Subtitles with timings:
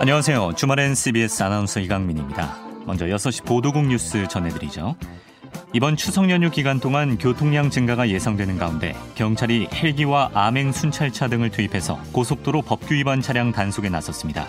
[0.00, 0.54] 안녕하세요.
[0.54, 2.56] 주말엔 CBS 아나운서 이강민입니다.
[2.86, 4.96] 먼저 6시 보도국 뉴스 전해드리죠.
[5.74, 12.00] 이번 추석 연휴 기간 동안 교통량 증가가 예상되는 가운데 경찰이 헬기와 암행 순찰차 등을 투입해서
[12.12, 14.46] 고속도로 법규 위반 차량 단속에 나섰습니다.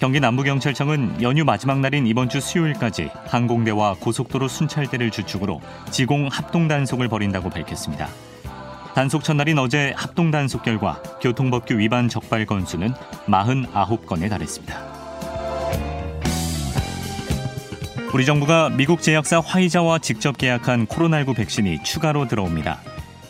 [0.00, 7.08] 경기 남부경찰청은 연휴 마지막 날인 이번 주 수요일까지 항공대와 고속도로 순찰대를 주축으로 지공 합동 단속을
[7.08, 8.08] 벌인다고 밝혔습니다.
[8.94, 12.92] 단속 첫날인 어제 합동 단속 결과 교통법규 위반 적발 건수는
[13.26, 14.93] 49건에 달했습니다.
[18.14, 22.80] 우리 정부가 미국 제약사 화이자와 직접 계약한 코로나19 백신이 추가로 들어옵니다.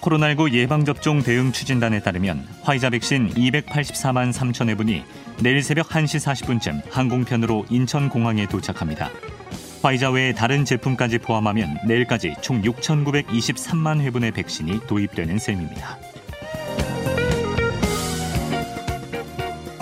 [0.02, 5.02] 코로나19 예방접종 대응 추진단에 따르면 화이자 백신 284만 3천 회분이
[5.40, 9.08] 내일 새벽 1시 40분쯤 항공편으로 인천공항에 도착합니다.
[9.82, 15.96] 화이자 외에 다른 제품까지 포함하면 내일까지 총 6,923만 회분의 백신이 도입되는 셈입니다.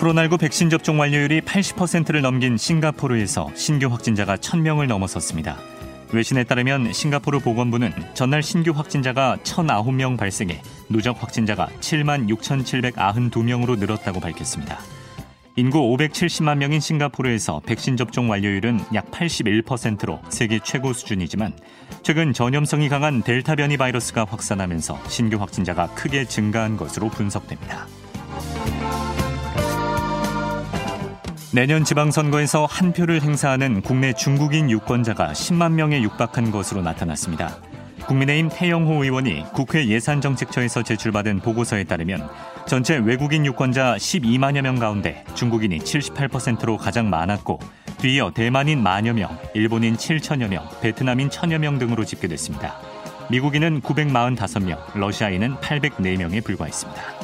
[0.03, 5.57] 코로나19 백신 접종 완료율이 80%를 넘긴 싱가포르에서 신규 확진자가 1,000명을 넘어섰습니다.
[6.11, 14.79] 외신에 따르면 싱가포르 보건부는 전날 신규 확진자가 1,009명 발생해 누적 확진자가 7만 6,792명으로 늘었다고 밝혔습니다.
[15.55, 21.53] 인구 570만 명인 싱가포르에서 백신 접종 완료율은 약 81%로 세계 최고 수준이지만
[22.01, 27.87] 최근 전염성이 강한 델타 변이 바이러스가 확산하면서 신규 확진자가 크게 증가한 것으로 분석됩니다.
[31.53, 37.57] 내년 지방선거에서 한 표를 행사하는 국내 중국인 유권자가 10만 명에 육박한 것으로 나타났습니다.
[38.07, 42.27] 국민의힘 태영호 의원이 국회 예산정책처에서 제출받은 보고서에 따르면
[42.65, 47.59] 전체 외국인 유권자 12만여 명 가운데 중국인이 78%로 가장 많았고
[47.99, 52.73] 뒤이어 대만인 만여 명, 일본인 7천여 명, 베트남인 천여 명 등으로 집계됐습니다.
[53.29, 57.22] 미국인은 945명, 러시아인은 804명에 불과했습니다.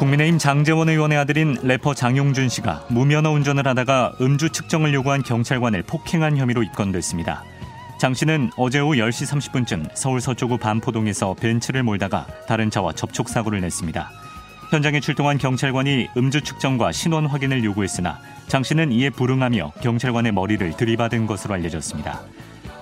[0.00, 6.38] 국민의힘 장재원 의원의 아들인 래퍼 장용준 씨가 무면허 운전을 하다가 음주 측정을 요구한 경찰관을 폭행한
[6.38, 7.44] 혐의로 입건됐습니다.
[8.00, 13.60] 장 씨는 어제 오후 10시 30분쯤 서울 서초구 반포동에서 벤츠를 몰다가 다른 차와 접촉 사고를
[13.60, 14.10] 냈습니다.
[14.70, 21.26] 현장에 출동한 경찰관이 음주 측정과 신원 확인을 요구했으나 장 씨는 이에 불응하며 경찰관의 머리를 들이받은
[21.26, 22.22] 것으로 알려졌습니다.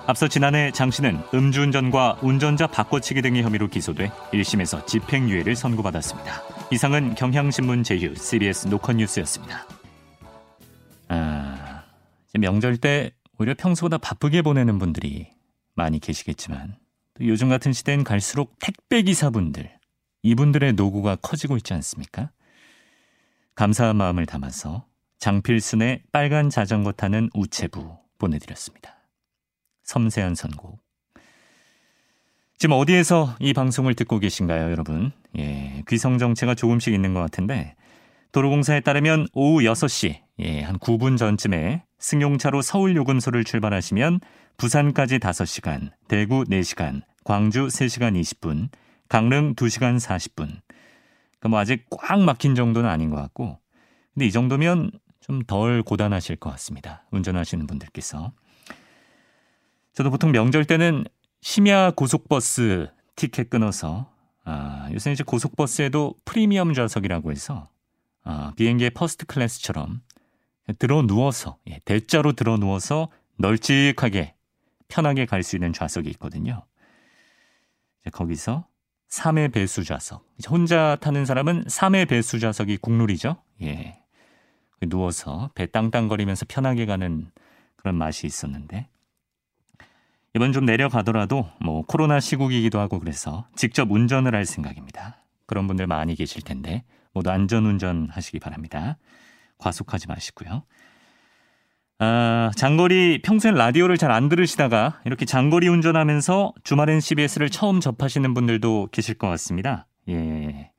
[0.09, 6.41] 앞서 지난해 장 씨는 음주운전과 운전자 바꿔치기 등의 혐의로 기소돼 1심에서 집행유예를 선고받았습니다.
[6.71, 9.67] 이상은 경향신문 제휴 CBS 노컷뉴스였습니다.
[11.09, 11.83] 아,
[12.33, 15.29] 명절 때 오히려 평소보다 바쁘게 보내는 분들이
[15.75, 16.77] 많이 계시겠지만
[17.13, 19.69] 또 요즘 같은 시대엔 갈수록 택배 기사분들
[20.23, 22.31] 이분들의 노고가 커지고 있지 않습니까?
[23.53, 24.87] 감사한 마음을 담아서
[25.19, 28.98] 장필순의 빨간 자전거 타는 우체부 보내드렸습니다.
[29.89, 30.79] 섬세한 선곡.
[32.59, 35.11] 지금 어디에서 이 방송을 듣고 계신가요, 여러분?
[35.37, 37.75] 예, 귀성 정체가 조금씩 있는 것 같은데
[38.31, 44.19] 도로공사에 따르면 오후 6시, 예, 한 9분 전쯤에 승용차로 서울 요금소를 출발하시면
[44.57, 48.69] 부산까지 5시간, 대구 4시간, 광주 3시간 20분,
[49.07, 50.35] 강릉 2시간 40분.
[50.35, 53.57] 그러니까 뭐 아직 꽉 막힌 정도는 아닌 것 같고,
[54.13, 57.05] 근데 이 정도면 좀 덜 고단하실 것 같습니다.
[57.11, 58.33] 운전하시는 분들께서.
[59.93, 61.05] 저도 보통 명절 때는
[61.41, 64.11] 심야 고속버스 티켓 끊어서
[64.45, 67.69] 아, 요새 이제 고속버스에도 프리미엄 좌석이라고 해서
[68.23, 70.01] 아, 비행기의 first class처럼
[70.77, 74.35] 들어 누워서 예, 대자로 들어 누워서 널찍하게
[74.87, 76.65] 편하게 갈 수 있는 좌석이 있거든요.
[78.11, 78.67] 거기서
[79.09, 80.25] 3회 배수 좌석.
[80.49, 83.41] 혼자 타는 사람은 3회 배수 좌석이 국룰이죠.
[83.61, 84.01] 예.
[84.81, 87.29] 누워서 배 땅땅거리면서 편하게 가는
[87.75, 88.87] 그런 맛이 있었는데
[90.35, 95.17] 이번 좀 내려가더라도 뭐 코로나 시국이기도 하고 그래서 직접 운전을 할 생각입니다.
[95.47, 96.83] 그런 분들 많이 계실 텐데
[97.13, 98.97] 모두 안전 운전하시기 바랍니다.
[99.57, 100.63] 과속하지 마시고요.
[102.01, 108.89] 아, 장거리 평소엔 라디오를 잘 안 들으시다가 이렇게 장거리 운전하면서 주말엔 CBS를 처음 접하시는 분들도
[108.91, 109.87] 계실 것 같습니다.
[110.07, 110.71] 예.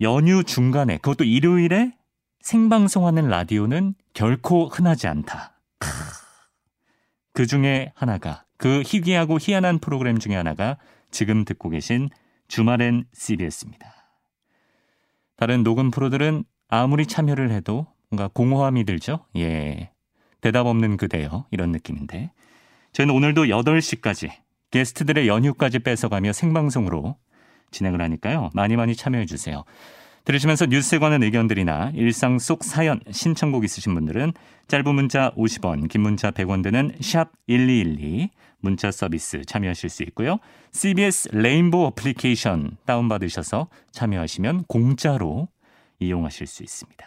[0.00, 1.92] 연휴 중간에 그것도 일요일에
[2.40, 5.58] 생방송하는 라디오는 결코 흔하지 않다.
[7.32, 10.76] 그 중에 하나가 그 희귀하고 희한한 프로그램 중에 하나가
[11.10, 12.10] 지금 듣고 계신
[12.48, 13.94] 주말엔 CBS입니다.
[15.36, 19.24] 다른 녹음 프로들은 아무리 참여를 해도 뭔가 공허함이 들죠?
[19.36, 19.90] 예.
[20.40, 21.46] 대답 없는 그대요.
[21.50, 22.32] 이런 느낌인데.
[22.92, 24.30] 저희는 오늘도 8시까지
[24.70, 27.16] 게스트들의 연휴까지 뺏어가며 생방송으로
[27.70, 28.50] 진행을 하니까요.
[28.54, 29.64] 많이 많이 참여해 주세요.
[30.28, 34.34] 들으시면서 뉴스에 관한 의견들이나 일상 속 사연, 신청곡 있으신 분들은
[34.66, 38.28] 짧은 문자 50원, 긴 문자 100원 드는 샵 1212
[38.60, 40.38] 문자 서비스 참여하실 수 있고요.
[40.72, 45.48] CBS 레인보우 어플리케이션 다운받으셔서 참여하시면 공짜로
[45.98, 47.06] 이용하실 수 있습니다.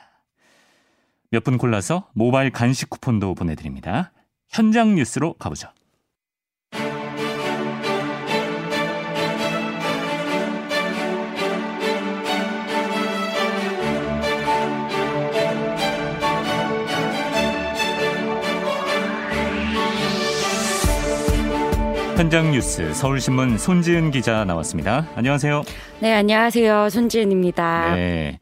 [1.30, 4.12] 몇 분 골라서 모바일 간식 쿠폰도 보내드립니다.
[4.50, 5.70] 현장 뉴스로 가보죠.
[22.22, 25.08] 현장 뉴스 서울신문 손지은 기자 나왔습니다.
[25.16, 25.64] 안녕하세요.
[26.02, 26.90] 네, 안녕하세요.
[26.90, 27.96] 손지은입니다.
[27.96, 28.40] 네.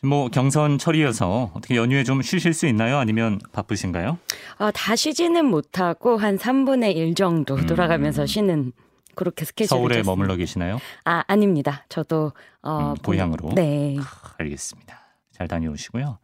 [0.00, 2.98] 뭐 경선 철이어서 어떻게 연휴에 좀 쉬실 수 있나요?
[2.98, 4.18] 아니면 바쁘신가요?
[4.60, 7.66] 어, 다 쉬지는 못하고 한 3분의 1 정도 음.
[7.66, 8.26] 돌아가면서 음.
[8.28, 8.72] 쉬는
[9.16, 10.08] 그렇게 스케줄 서울에 짰습니다.
[10.08, 10.78] 머물러 계시나요?
[11.04, 11.84] 아, 아닙니다.
[11.88, 12.30] 저도
[12.62, 13.54] 어, 음, 고향으로.
[13.56, 13.96] 네.
[13.98, 15.00] 아, 알겠습니다.
[15.32, 16.18] 잘 다녀오시고요.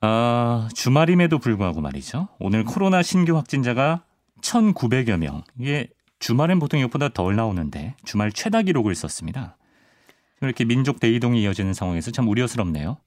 [0.00, 2.26] 아, 주말임에도 불구하고 말이죠.
[2.40, 4.02] 오늘 코로나 신규 확진자가
[4.40, 5.42] 1,900여 명.
[5.58, 5.88] 이게
[6.18, 9.56] 주말엔 보통 이것보다 덜 나오는데 주말 최다 기록을 썼습니다.
[10.42, 12.98] 이렇게 민족 대이동이 이어지는 상황에서 참 우려스럽네요.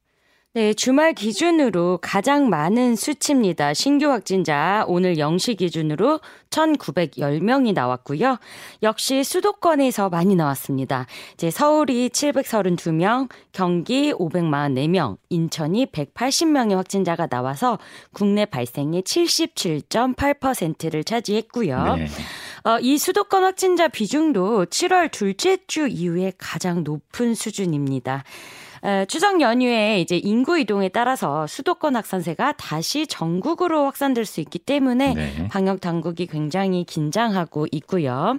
[0.56, 3.74] 네, 주말 기준으로 가장 많은 수치입니다.
[3.74, 6.20] 신규 확진자 오늘 0시 기준으로
[6.52, 8.38] 1,910명이 나왔고요.
[8.84, 11.08] 역시 수도권에서 많이 나왔습니다.
[11.34, 17.80] 이제 서울이 732명, 경기 544명, 인천이 180명의 확진자가 나와서
[18.12, 21.96] 국내 발생의 77.8%를 차지했고요.
[21.96, 22.06] 네.
[22.66, 28.24] 어, 이 수도권 확진자 비중도 7월 둘째 주 이후에 가장 높은 수준입니다.
[29.08, 35.48] 추석 연휴에 이제 인구 이동에 따라서 수도권 확산세가 다시 전국으로 확산될 수 있기 때문에 네.
[35.50, 38.38] 방역 당국이 굉장히 긴장하고 있고요.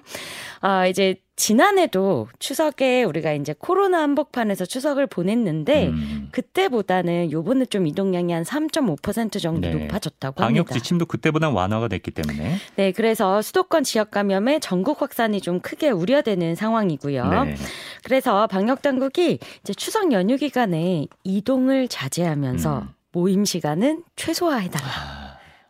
[0.63, 6.29] 어, 이제 지난해도 추석에 우리가 이제 코로나 한복판에서 추석을 보냈는데 음.
[6.31, 9.75] 그때보다는 요번에 좀 이동량이 한 3.5% 정도 네.
[9.75, 10.65] 높아졌다고 방역 합니다.
[10.69, 12.57] 방역 지침도 그때보다 완화가 됐기 때문에.
[12.77, 17.45] 네, 그래서 수도권 지역 감염의 전국 확산이 좀 크게 우려되는 상황이고요.
[17.45, 17.57] 네.
[18.05, 22.89] 그래서 방역 당국이 이제 추석 연휴 기간에 이동을 자제하면서 음.
[23.13, 24.87] 모임 시간은 최소화해달라.
[24.87, 25.24] 아.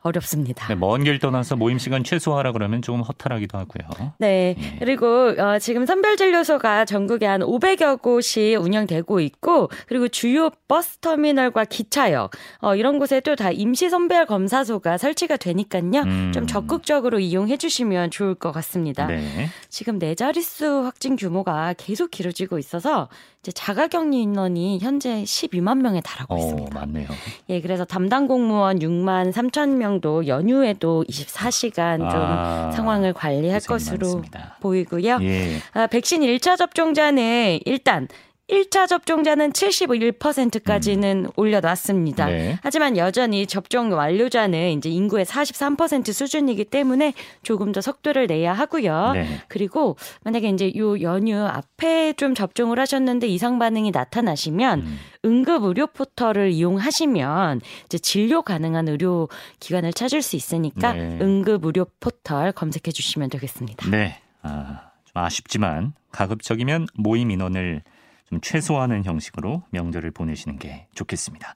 [0.05, 0.67] 어렵습니다.
[0.69, 4.13] 네, 먼길 떠나서 모임 시간 최소화라 그러면 조금 허탈하기도 하고요.
[4.19, 4.55] 네.
[4.59, 4.77] 예.
[4.79, 5.07] 그리고
[5.39, 12.77] 어, 지금 선별진료소가 전국에 한 500여 곳이 운영되고 있고 그리고 주요 버스 터미널과 기차역 어,
[12.77, 16.03] 이런 곳에도 다 임시 선별 검사소가 설치가 되니까요.
[16.03, 16.33] 음.
[16.35, 19.07] 좀 적극적으로 이용해 주시면 좋을 것 같습니다.
[19.07, 19.49] 네.
[19.71, 23.09] 지금 네 자릿수 확진 규모가 계속 길어지고 있어서
[23.41, 26.79] 이제 자가격리 인원이 현재 12만 명에 달하고 오, 있습니다.
[26.79, 27.09] 맞네요.
[27.51, 34.57] 예, 그래서 담당 공무원 6만 3천 명도 연휴에도 24시간 좀 아, 상황을 관리할 것으로 많습니다.
[34.61, 35.19] 보이고요.
[35.23, 35.59] 예.
[35.73, 38.09] 아, 백신 1차 접종자는 일단
[38.49, 41.31] 1차 접종자는 71%까지는 음.
[41.37, 42.27] 올려놨습니다.
[42.27, 42.59] 네.
[42.63, 49.13] 하지만 여전히 접종 완료자는 이제 인구의 43% 수준이기 때문에 조금 더 속도를 내야 하고요.
[49.15, 49.27] 네.
[49.49, 54.99] 그리고 만약에 이제 요 연휴 앞에 좀 접종을 하셨는데 이상 반응이 나타나시면 음.
[55.25, 59.29] 응급 의료 포털을 이용하시면 이제 진료 가능한 의료
[59.61, 61.19] 기관을 찾을 수 있으니까 네.
[61.23, 63.89] 응급 의료 포털 검색해 주시면 되겠습니다.
[63.89, 64.21] 네.
[64.43, 67.94] 아, 좀 아쉽지만 가급적이면 모임 인원을 좀
[68.41, 71.55] 최소화하는 형식으로 명절을 보내시는 게 좋겠습니다.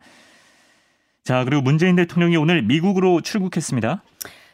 [1.24, 4.02] 자, 그리고 문재인 대통령이 오늘 미국으로 출국했습니다.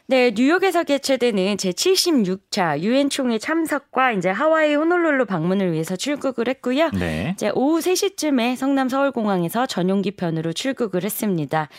[0.07, 6.91] 네, 뉴욕에서 개최되는 제76차 유엔 총회 참석과 이제 하와이 호놀룰루 방문을 위해서 출국을 했고요.
[6.91, 7.31] 네.
[7.33, 11.69] 이제 오후 3시쯤에 성남 서울공항에서 전용기 편으로 출국을 했습니다.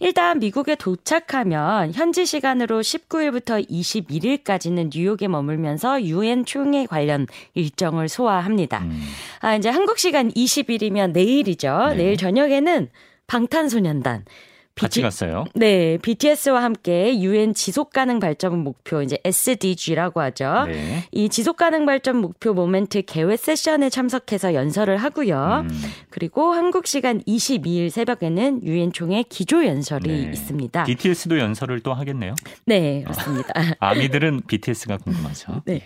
[0.00, 8.80] 일단 미국에 도착하면 현지 시간으로 19일부터 21일까지는 뉴욕에 머물면서 유엔 총회 관련 일정을 소화합니다.
[8.80, 9.00] 음.
[9.40, 11.86] 아, 이제 한국 시간 20일이면 내일이죠.
[11.92, 11.94] 네.
[11.94, 12.90] 내일 저녁에는
[13.26, 14.26] 방탄소년단
[14.74, 15.44] 같이 갔어요.
[15.54, 20.64] 네, BTS와 함께 유엔 지속 가능 발전 목표 이제 SDG라고 하죠.
[20.66, 21.04] 네.
[21.12, 25.66] 이 지속 가능 발전 목표 모멘트 개회 세션에 참석해서 연설을 하고요.
[25.68, 25.82] 음.
[26.08, 30.30] 그리고 한국 시간 22일 새벽에는 유엔 총회 기조 연설이 네.
[30.32, 30.84] 있습니다.
[30.84, 32.34] BTS도 연설을 또 하겠네요.
[32.64, 33.52] 네, 그렇습니다.
[33.80, 35.62] 아미들은 BTS가 궁금하죠.
[35.66, 35.82] 네.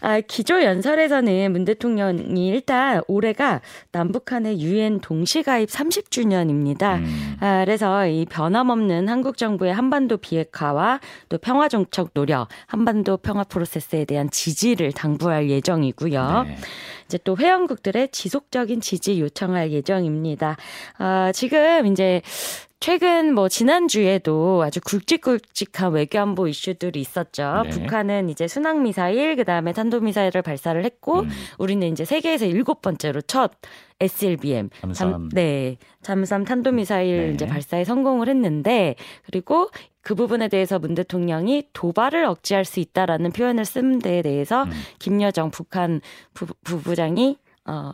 [0.00, 3.62] 아, 기조 연설에서는 문 대통령이 일단 올해가
[3.92, 6.98] 남북한의 유엔 동시 가입 30주년입니다.
[6.98, 7.36] 음.
[7.40, 14.04] 아, 그래서 이 변함없는 한국 정부의 한반도 비핵화와 또 평화 정책 노력, 한반도 평화 프로세스에
[14.04, 16.44] 대한 지지를 당부할 예정이고요.
[16.46, 16.56] 네.
[17.06, 20.56] 이제 또 회원국들의 지속적인 지지 요청할 예정입니다.
[20.98, 22.22] 아, 지금 이제
[22.84, 27.62] 최근 뭐 지난주에도 아주 굵직굵직한 외교안보 이슈들이 있었죠.
[27.64, 27.70] 네.
[27.70, 31.30] 북한은 이제 순항미사일, 그 다음에 탄도미사일을 발사를 했고, 음.
[31.56, 33.52] 우리는 이제 세계에서 일곱 번째로 첫
[34.00, 37.32] SLBM 잠수함 잠, 네 잠수함 탄도미사일 네.
[37.32, 39.70] 이제 발사에 성공을 했는데 그리고
[40.02, 44.70] 그 부분에 대해서 문 대통령이 도발을 억제할 수 있다라는 표현을 쓴 데에 대해서 음.
[44.98, 46.02] 김여정 북한
[46.34, 47.92] 부, 부부장이 어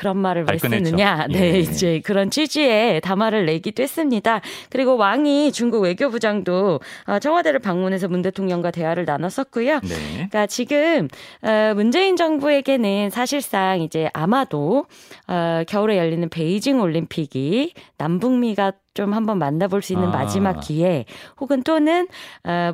[0.00, 1.26] 그런 말을 왜 쓰느냐.
[1.30, 1.58] 네, 예.
[1.58, 4.40] 이제 그런 취지의 담화를 내기도 했습니다.
[4.70, 9.80] 그리고 왕이 중국 외교부장도 어, 청와대를 방문해서 문 대통령과 대화를 나눴었고요.
[9.80, 10.14] 네.
[10.14, 11.08] 그러니까 지금
[11.42, 14.86] 어, 문재인 정부에게는 사실상 이제 아마도
[15.28, 20.12] 어, 겨울에 열리는 베이징 올림픽이 남북미가 좀 한번 만나볼 수 있는 아.
[20.12, 21.04] 마지막 기회
[21.38, 22.08] 혹은 또는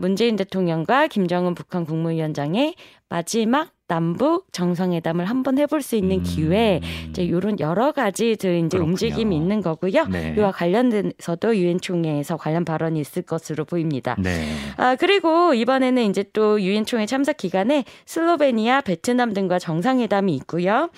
[0.00, 2.74] 문재인 대통령과 김정은 북한 국무위원장의
[3.10, 6.22] 마지막 남북 정상회담을 한번 해볼 수 있는 음.
[6.24, 8.90] 기회 이제 이런 여러 가지들 이제 그렇군요.
[8.90, 10.06] 움직임이 있는 거고요.
[10.06, 10.34] 네.
[10.36, 14.16] 이와 관련돼서도 유엔 총회에서 관련 발언이 있을 것으로 보입니다.
[14.18, 14.44] 네.
[14.76, 20.90] 아 그리고 이번에는 이제 또 유엔 총회 참석 기간에 슬로베니아, 베트남 등과 정상회담이 있고요.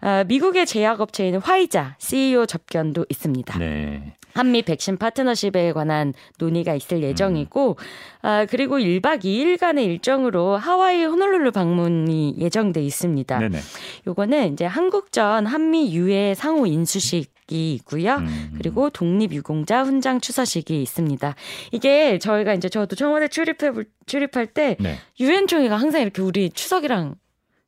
[0.00, 3.58] 아, 미국의 제약업체인 화이자 CEO 접견도 있습니다.
[3.58, 4.14] 네.
[4.34, 8.26] 한미 백신 파트너십에 관한 논의가 있을 예정이고, 음.
[8.26, 13.38] 아, 그리고 1박 2일간의 일정으로 하와이 호놀룰루 방문이 예정돼 있습니다.
[13.38, 13.58] 네네.
[14.06, 18.14] 요거는 이제 한국전 한미 유해 상호 인수식 이 있고요.
[18.14, 18.54] 음.
[18.56, 21.34] 그리고 독립유공자 훈장 추서식이 있습니다.
[21.72, 23.72] 이게 저희가 이제 저도 청와대 출입해
[24.06, 24.98] 출입할 때 네.
[25.20, 27.16] 유엔 총회가 항상 이렇게 우리 추석이랑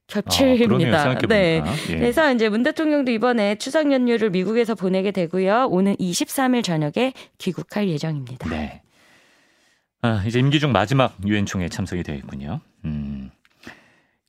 [0.06, 1.10] 겹칩니다.
[1.10, 1.62] 아, 네.
[1.90, 1.96] 예.
[1.96, 5.68] 그래서 이제 문 대통령도 이번에 추석 연휴를 미국에서 보내게 되고요.
[5.70, 8.48] 오는 23일 저녁에 귀국할 예정입니다.
[8.50, 8.82] 네.
[10.02, 12.60] 아, 이제 임기 중 마지막 유엔 총회 참석이 되겠군요.
[12.84, 13.30] 음.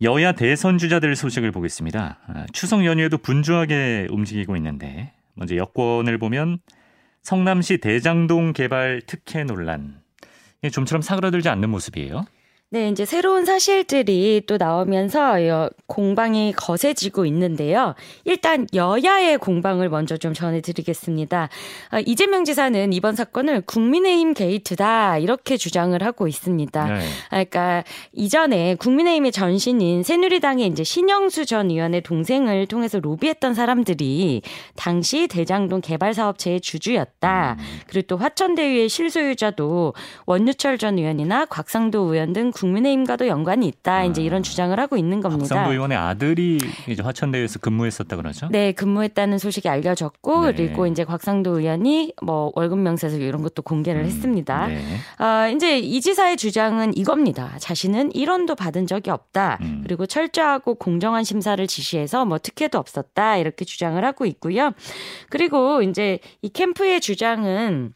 [0.01, 2.19] 여야 대선 주자들 소식을 보겠습니다.
[2.27, 6.59] 아, 추석 연휴에도 분주하게 움직이고 있는데 먼저 여권을 보면
[7.21, 10.01] 성남시 대장동 개발 특혜 논란.
[10.71, 12.25] 좀처럼 사그라들지 않는 모습이에요.
[12.71, 17.93] 네, 이제 새로운 사실들이 또 나오면서 공방이 거세지고 있는데요.
[18.23, 21.49] 일단 여야의 공방을 먼저 좀 전해드리겠습니다.
[21.91, 26.85] 아, 이재명 지사는 이번 사건을 국민의힘 게이트다 이렇게 주장을 하고 있습니다.
[26.85, 26.93] 네.
[26.95, 34.41] 아, 그러니까 이전에 국민의힘의 전신인 새누리당의 이제 신영수 전 의원의 동생을 통해서 로비했던 사람들이
[34.75, 37.57] 당시 대장동 개발 사업체의 주주였다.
[37.59, 37.63] 음.
[37.87, 39.93] 그리고 또 화천대유의 실소유자도
[40.25, 43.95] 원유철 전 의원이나 곽상도 의원 등 국민의힘과도 연관이 있다.
[43.97, 44.03] 아.
[44.05, 45.55] 이제 이런 주장을 하고 있는 겁니다.
[45.55, 46.57] 박상도 의원의 아들이
[46.87, 48.47] 이제 화천대유에서 근무했었다 그러죠?
[48.49, 50.53] 네, 근무했다는 소식이 알려졌고 네.
[50.53, 54.05] 그리고 이제 곽상도 의원이 뭐 월급 명세서 이런 것도 공개를 음.
[54.05, 54.67] 했습니다.
[54.67, 54.81] 네.
[55.17, 57.55] 아, 이제 이 지사의 주장은 이겁니다.
[57.59, 59.59] 자신은 1원도 받은 적이 없다.
[59.61, 59.81] 음.
[59.83, 63.37] 그리고 철저하고 공정한 심사를 지시해서 뭐 특혜도 없었다.
[63.37, 64.71] 이렇게 주장을 하고 있고요.
[65.29, 67.93] 그리고 이제 이 캠프의 주장은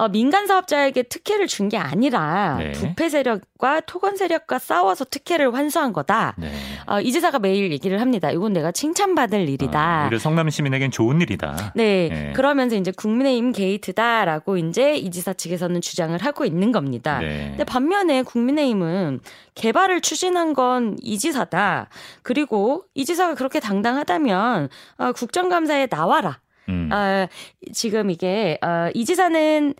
[0.00, 2.72] 어, 민간 사업자에게 특혜를 준 게 아니라 네.
[2.72, 6.34] 부패 세력과 토건 세력과 싸워서 특혜를 환수한 거다.
[6.38, 6.50] 네.
[6.86, 8.30] 어, 이 지사가 매일 얘기를 합니다.
[8.30, 10.00] 이건 내가 칭찬받을 일이다.
[10.00, 11.72] 어, 오히려 성남 시민에겐 좋은 일이다.
[11.76, 12.08] 네.
[12.08, 12.32] 네.
[12.34, 17.18] 그러면서 이제 국민의힘 게이트다라고 이제 이 지사 측에서는 주장을 하고 있는 겁니다.
[17.18, 17.48] 네.
[17.50, 19.20] 근데 반면에 국민의힘은
[19.54, 21.88] 개발을 추진한 건 이 지사다.
[22.22, 26.40] 그리고 이 지사가 그렇게 당당하다면 어, 국정감사에 나와라.
[26.68, 26.88] 음.
[26.92, 27.26] 어,
[27.72, 29.74] 지금 이게 어, 이 지사는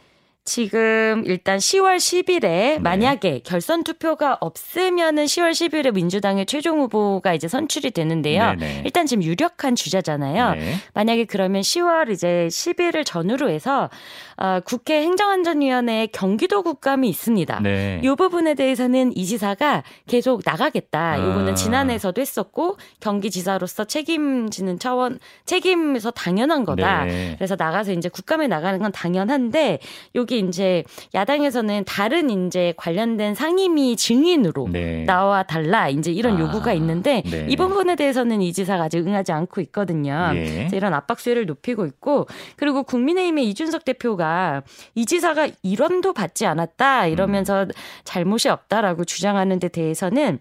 [0.45, 2.79] 지금 일단 10월 10일에 네.
[2.79, 8.55] 만약에 결선 투표가 없으면은 10월 10일에 민주당의 최종 후보가 이제 선출이 되는데요.
[8.55, 8.57] 네네.
[8.57, 8.83] 네.
[8.85, 10.55] 일단 지금 유력한 주자잖아요.
[10.55, 10.75] 네.
[10.95, 13.91] 만약에 그러면 10월 이제 10일을 전후로 해서
[14.39, 17.61] 어, 국회 행정안전위원회 경기도 국감이 있습니다.
[17.61, 18.01] 네.
[18.03, 21.19] 이 부분에 대해서는 이 지사가 계속 나가겠다.
[21.19, 21.55] 이거는 아.
[21.55, 27.05] 지난해에서도 했었고 경기지사로서 책임지는 차원 책임에서 당연한 거다.
[27.05, 27.35] 네.
[27.37, 29.81] 그래서 나가서 이제 국감에 나가는 건 당연한데
[30.15, 35.05] 요 여기 이제 야당에서는 다른 이제 관련된 상임위 증인으로 네.
[35.05, 37.47] 나와 달라 이제 이런 아, 요구가 있는데 네.
[37.49, 40.31] 이 부분에 대해서는 이 지사가 아직 응하지 않고 있거든요.
[40.35, 40.69] 예.
[40.73, 44.63] 이런 압박 수위를 높이고 있고 그리고 국민의힘의 이준석 대표가
[44.95, 47.69] 이 지사가 일원도 받지 않았다 이러면서 음.
[48.05, 50.39] 잘못이 없다라고 주장하는 데 대해서는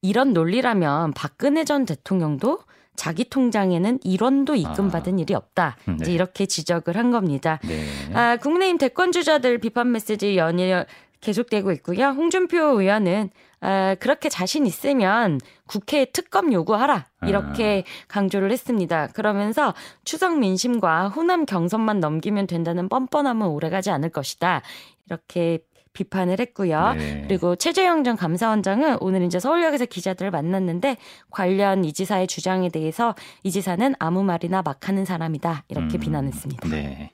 [0.00, 2.60] 이런 논리라면 박근혜 전 대통령도
[2.98, 5.18] 자기 통장에는 1원도 입금받은 아.
[5.18, 5.76] 일이 없다.
[5.86, 5.96] 네.
[6.00, 7.60] 이제 이렇게 지적을 한 겁니다.
[7.66, 7.86] 네.
[8.12, 10.84] 아, 국내임 대권 주자들 비판 메시지 연일
[11.20, 12.08] 계속되고 있고요.
[12.08, 18.04] 홍준표 의원은 아, 그렇게 자신 있으면 국회에 특검 요구하라 이렇게 아.
[18.08, 19.06] 강조를 했습니다.
[19.08, 19.74] 그러면서
[20.04, 24.62] 추석 민심과 호남 경선만 넘기면 된다는 뻔뻔함은 오래가지 않을 것이다.
[25.06, 25.60] 이렇게
[25.98, 26.94] 비판을 했고요.
[26.94, 27.24] 네.
[27.26, 30.96] 그리고 최재형 전 감사원장은 오늘 이제 서울역에서 기자들을 만났는데
[31.30, 35.64] 관련 이 지사의 주장에 대해서 이 지사는 아무 말이나 막 하는 사람이다.
[35.68, 36.68] 이렇게 음, 비난했습니다.
[36.68, 37.10] 네.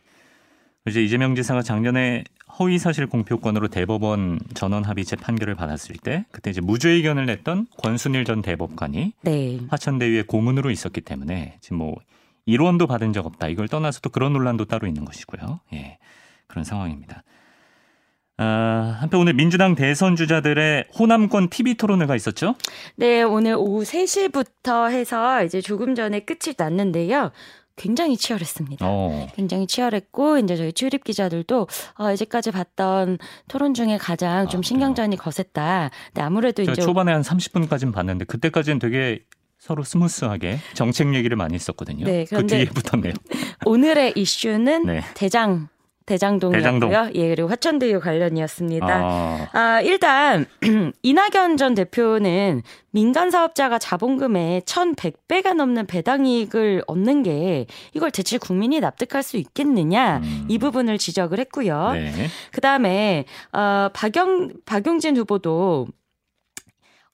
[0.87, 2.25] 이제 이재명 지사가 작년에
[2.59, 8.27] 허위 사실 공표권으로 대법원 전원 합의체 판결을 받았을 때 그때 이제 무죄 의견을 냈던 권순일
[8.27, 9.61] 전 대법관이 네.
[9.71, 11.97] 화천대유의 고문으로 있었기 때문에 지금 뭐
[12.47, 13.49] 1원도 받은 적 없다.
[13.49, 15.61] 이걸 떠나서 또 그런 논란도 따로 있는 것이고요.
[15.73, 15.97] 예.
[16.47, 17.23] 그런 상황입니다.
[18.37, 22.57] 아, 한편 오늘 민주당 대선 주자들의 호남권 TV 토론회가 있었죠?
[22.97, 27.31] 네, 오늘 오후 3시부터 해서 이제 조금 전에 끝이 났는데요.
[27.77, 28.87] 굉장히 치열했습니다.
[28.89, 29.27] 어.
[29.35, 31.67] 굉장히 치열했고 이제 저희 출입 기자들도
[31.99, 35.91] 어, 이제까지 봤던 토론 중에 가장 좀 아, 신경전이 거셌다.
[36.07, 39.21] 근데 아무래도 이제 초반에 한 30분까지는 봤는데 그때까지는 되게
[39.59, 42.05] 서로 smooth하게 정책 얘기를 많이 했었거든요.
[42.05, 43.15] 네, 그 뒤에 붙었네요.
[43.65, 45.01] 오늘의 이슈는 네.
[45.15, 45.69] 대장
[46.07, 46.63] 대장동이었고요.
[46.63, 47.11] 대장동.
[47.15, 48.87] 예, 그리고 화천대유 관련이었습니다.
[48.87, 50.47] 아, 아 일단
[51.03, 58.81] 이낙연 전 대표는 민간 사업자가 자본금의 1,100배가 넘는 배당 이익을 얻는 게 이걸 대체 국민이
[58.81, 60.47] 납득할 수 있겠느냐 음.
[60.49, 61.93] 이 부분을 지적을 했고요.
[61.95, 62.13] 네.
[62.53, 65.89] 그다음에 어 박영 박용진 후보도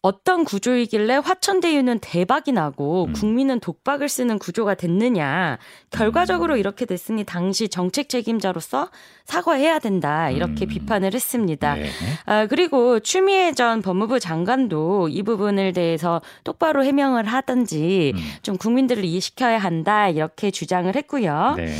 [0.02, 3.12] 어떤 구조이길래 화천대유는 대박이 나고 음.
[3.12, 5.58] 국민은 독박을 쓰는 구조가 됐느냐.
[5.90, 6.58] 결과적으로 음.
[6.58, 8.90] 이렇게 됐으니 당시 정책 책임자로서
[9.26, 10.30] 사과해야 된다.
[10.30, 10.68] 이렇게 음.
[10.68, 11.74] 비판을 했습니다.
[11.74, 11.90] 네.
[12.24, 18.20] 아, 그리고 추미애 전 법무부 장관도 이 부분을 대해서 똑바로 해명을 하든지 음.
[18.42, 20.08] 좀 국민들을 이해시켜야 한다.
[20.08, 21.54] 이렇게 주장을 했고요.
[21.58, 21.74] 네.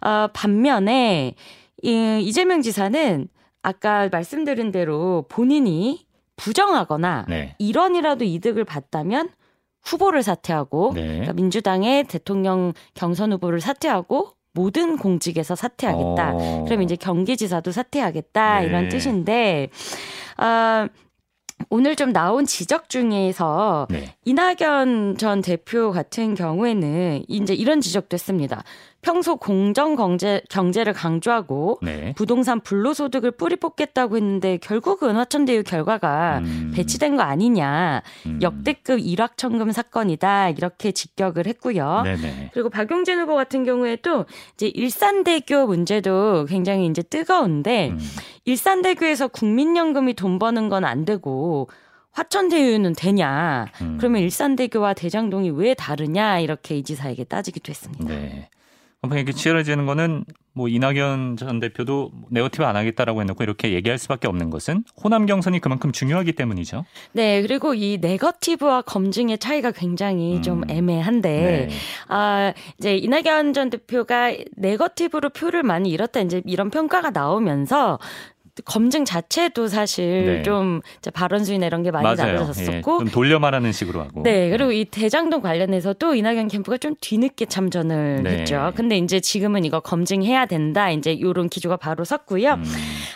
[0.00, 1.34] 어, 반면에
[1.82, 3.28] 이, 이재명 지사는
[3.62, 6.04] 아까 말씀드린 대로 본인이
[6.40, 7.54] 부정하거나 네.
[7.58, 9.28] 이런이라도 이득을 봤다면
[9.82, 11.06] 후보를 사퇴하고 네.
[11.06, 16.32] 그러니까 민주당의 대통령 경선 후보를 사퇴하고 모든 공직에서 사퇴하겠다.
[16.34, 16.64] 어.
[16.64, 18.66] 그럼 이제 경기지사도 사퇴하겠다 네.
[18.66, 19.68] 이런 뜻인데
[20.36, 20.88] 아
[21.68, 24.14] 오늘 좀 나온 지적 중에서 네.
[24.24, 28.64] 이낙연 전 대표 같은 경우에는 이제 이런 지적도 했습니다.
[29.02, 32.12] 평소 공정 경제, 경제를 강조하고 네.
[32.16, 36.72] 부동산 불로소득을 뿌리 뽑겠다고 했는데 결국 은 화천대유 결과가 음.
[36.74, 38.02] 배치된 거 아니냐.
[38.26, 38.40] 음.
[38.42, 40.50] 역대급 일확천금 사건이다.
[40.50, 42.02] 이렇게 직격을 했고요.
[42.04, 42.50] 네네.
[42.52, 47.98] 그리고 박용진 후보 같은 경우에도 이제 일산대교 문제도 굉장히 이제 뜨거운데 음.
[48.44, 51.68] 일산대교에서 국민연금이 돈 버는 건 안 되고
[52.12, 53.66] 화천대유는 되냐?
[53.82, 53.96] 음.
[53.98, 56.40] 그러면 일산대교와 대장동이 왜 다르냐?
[56.40, 58.04] 이렇게 이 지사에게 따지기도 했습니다.
[58.06, 58.48] 네.
[59.02, 64.50] 이렇게 치열해지는 거는 뭐 이낙연 전 대표도 네거티브 안 하겠다라고 해놓고 이렇게 얘기할 수밖에 없는
[64.50, 66.84] 것은 호남 경선이 그만큼 중요하기 때문이죠.
[67.12, 70.42] 네, 그리고 이 네거티브와 검증의 차이가 굉장히 음.
[70.42, 71.68] 좀 애매한데, 네.
[72.08, 77.98] 아 이제 이낙연 전 대표가 네거티브로 표를 많이 잃었다 이제 이런 평가가 나오면서
[78.64, 80.42] 검증 자체도 사실 네.
[80.42, 80.80] 좀
[81.12, 85.40] 발언 수위나 이런 게 많이 낮아졌었고 예, 돌려 말하는 식으로 하고 네 그리고 이 대장동
[85.40, 88.30] 관련해서도 이낙연 캠프가 좀 뒤늦게 참전을 네.
[88.30, 88.72] 했죠.
[88.74, 92.54] 근데 이제 지금은 이거 검증해야 된다 이제 이런 기조가 바로 섰고요.
[92.54, 92.64] 음.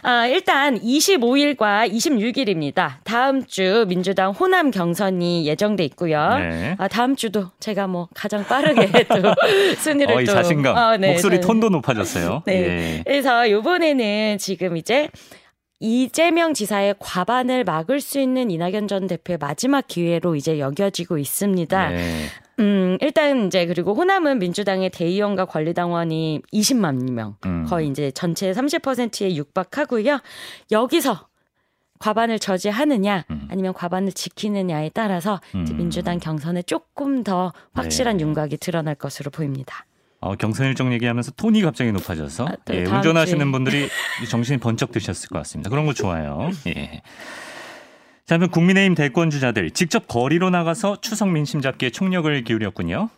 [0.05, 2.97] 아 일단 25일과 26일입니다.
[3.05, 6.37] 다음 주 민주당 호남 경선이 예정돼 있고요.
[6.37, 6.75] 네.
[6.79, 9.35] 아 다음 주도 제가 뭐 가장 빠르게 또
[9.79, 12.43] 순위를 어, 또 자신감 어, 네, 목소리 톤도 높아졌어요.
[12.47, 12.53] 네.
[12.55, 13.03] 예.
[13.07, 15.09] 그래서 이번에는 지금 이제
[15.81, 21.88] 이재명 지사의 과반을 막을 수 있는 이낙연 전 대표의 마지막 기회로 이제 여겨지고 있습니다.
[21.88, 22.27] 네.
[22.61, 27.64] 음, 일단 이제 그리고 호남은 민주당의 대의원과 권리당원이 20만 명, 음.
[27.64, 30.21] 거의 이제 전체 30%에 육박하고요.
[30.71, 31.29] 여기서
[31.99, 33.49] 과반을 저지하느냐 음.
[33.51, 35.64] 아니면 과반을 지키느냐에 따라서 음.
[35.77, 38.25] 민주당 경선에 조금 더 확실한 네.
[38.25, 39.87] 윤곽이 드러날 것으로 보입니다.
[40.21, 43.88] 어, 경선 일정 얘기하면서 톤이 갑자기 높아져서 아, 네, 예, 운전하시는 분들이
[44.31, 45.69] 정신이 번쩍 드셨을 것 같습니다.
[45.69, 46.49] 그런 거 좋아요.
[46.67, 47.03] 예.
[48.27, 53.11] 자, 그럼 국민의힘 대권 주자들 직접 거리로 나가서 추석 민심 잡기에 총력을 기울였군요.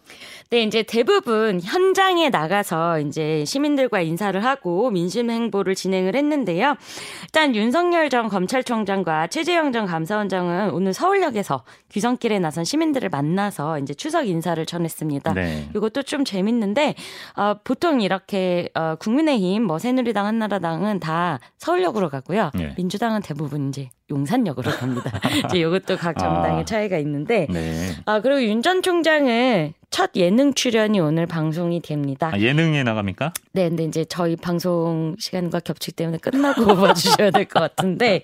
[0.50, 6.76] 네, 이제 대부분 현장에 나가서 이제 시민들과 인사를 하고 민심 행보를 진행을 했는데요.
[7.24, 14.28] 일단 윤석열 전 검찰총장과 최재형 전 감사원장은 오늘 서울역에서 귀성길에 나선 시민들을 만나서 이제 추석
[14.28, 15.34] 인사를 전했습니다.
[15.34, 15.68] 네.
[15.74, 16.94] 이것도 좀 재밌는데
[17.36, 22.50] 어, 보통 이렇게 어, 국민의힘, 뭐 새누리당, 한나라당은 다 서울역으로 가고요.
[22.54, 22.72] 네.
[22.76, 25.10] 민주당은 대부분 이제 용산역으로 갑니다.
[25.46, 27.90] 이제 이것도 각 정당의 아, 차이가 있는데, 네.
[28.04, 32.30] 아 그리고 윤 전 총장은 첫 예능 출연이 오늘 방송이 됩니다.
[32.30, 33.32] 아, 예능에 나갑니까?
[33.52, 38.22] 네, 근데 이제 저희 방송 시간과 겹치기 때문에 끝나고 봐주셔야 될 것 같은데,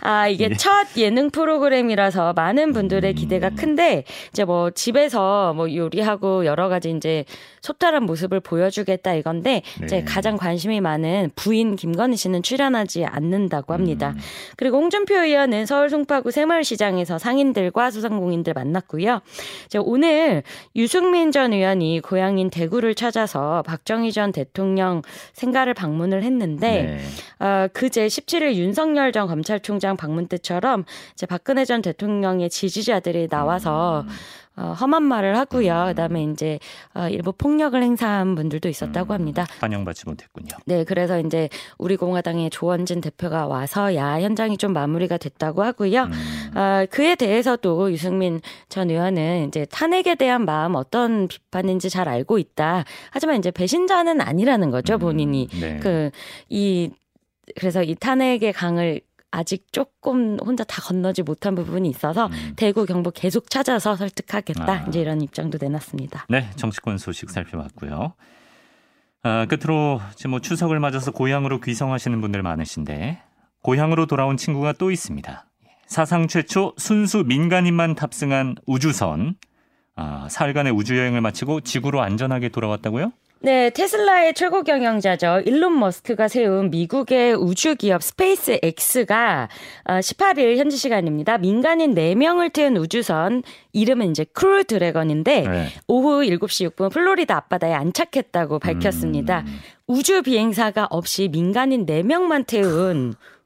[0.00, 0.54] 아 이게 예.
[0.54, 3.56] 첫 예능 프로그램이라서 많은 분들의 기대가 음.
[3.56, 7.24] 큰데, 이제 뭐 집에서 뭐 요리하고 여러 가지 이제
[7.60, 9.86] 소탈한 모습을 보여주겠다 이건데, 네.
[9.86, 14.14] 이제 가장 관심이 많은 부인 김건희 씨는 출연하지 않는다고 합니다.
[14.16, 14.20] 음.
[14.56, 19.20] 그리고 홍준표 의원은 서울 송파구 새마을시장에서 상인들과 소상공인들 만났고요.
[19.66, 20.42] 이제 오늘
[20.76, 26.98] 유승민 전 의원이 고향인 대구를 찾아서 박정희 전 대통령 대통령 생가를 방문을 했는데
[27.38, 27.44] 네.
[27.44, 34.08] 어, 그제 17일 윤석열 전 검찰총장 방문 때처럼 이제 박근혜 전 대통령의 지지자들이 나와서 음.
[34.58, 35.84] 어, 험한 말을 하고요.
[35.84, 35.86] 음.
[35.88, 36.58] 그다음에 이제
[36.94, 39.46] 어, 일부 폭력을 행사한 분들도 있었다고 음, 합니다.
[39.60, 40.48] 반영받지 못했군요.
[40.66, 46.02] 네, 그래서 이제 우리 공화당의 조원진 대표가 와서 야 현장이 좀 마무리가 됐다고 하고요.
[46.02, 46.58] 음.
[46.58, 52.84] 어, 그에 대해서도 유승민 전 의원은 이제 탄핵에 대한 마음 어떤 비판인지 잘 알고 있다.
[53.10, 55.48] 하지만 이제 배신자는 아니라는 거죠, 음, 본인이.
[55.60, 55.78] 네.
[55.78, 56.90] 그이
[57.56, 62.52] 그래서 이 탄핵의 강을 아직 조금 혼자 다 건너지 못한 부분이 있어서 음.
[62.56, 64.84] 대구 경북 계속 찾아서 설득하겠다 아.
[64.88, 66.26] 이제 이런 입장도 내놨습니다.
[66.28, 68.14] 네, 정치권 소식 살펴봤고요.
[69.22, 73.20] 아, 끝으로 지금 뭐 추석을 맞아서 고향으로 귀성하시는 분들 많으신데
[73.62, 75.44] 고향으로 돌아온 친구가 또 있습니다.
[75.86, 79.36] 사상 최초 순수 민간인만 탑승한 우주선
[79.96, 83.12] 아, 사흘간의 우주 여행을 마치고 지구로 안전하게 돌아왔다고요?
[83.40, 85.42] 네, 테슬라의 최고 경영자죠.
[85.46, 89.48] 일론 머스크가 세운 미국의 우주 기업 스페이스 X가
[89.86, 91.38] 18일 어, 현지 시간입니다.
[91.38, 95.68] 민간인 4명을 태운 우주선 이름은 이제 크루 드래건인데 네.
[95.86, 99.44] 오후 7시 6분 플로리다 앞바다에 안착했다고 밝혔습니다.
[99.46, 99.60] 음.
[99.86, 103.37] 우주 비행사가 없이 민간인 4명만 태운 어,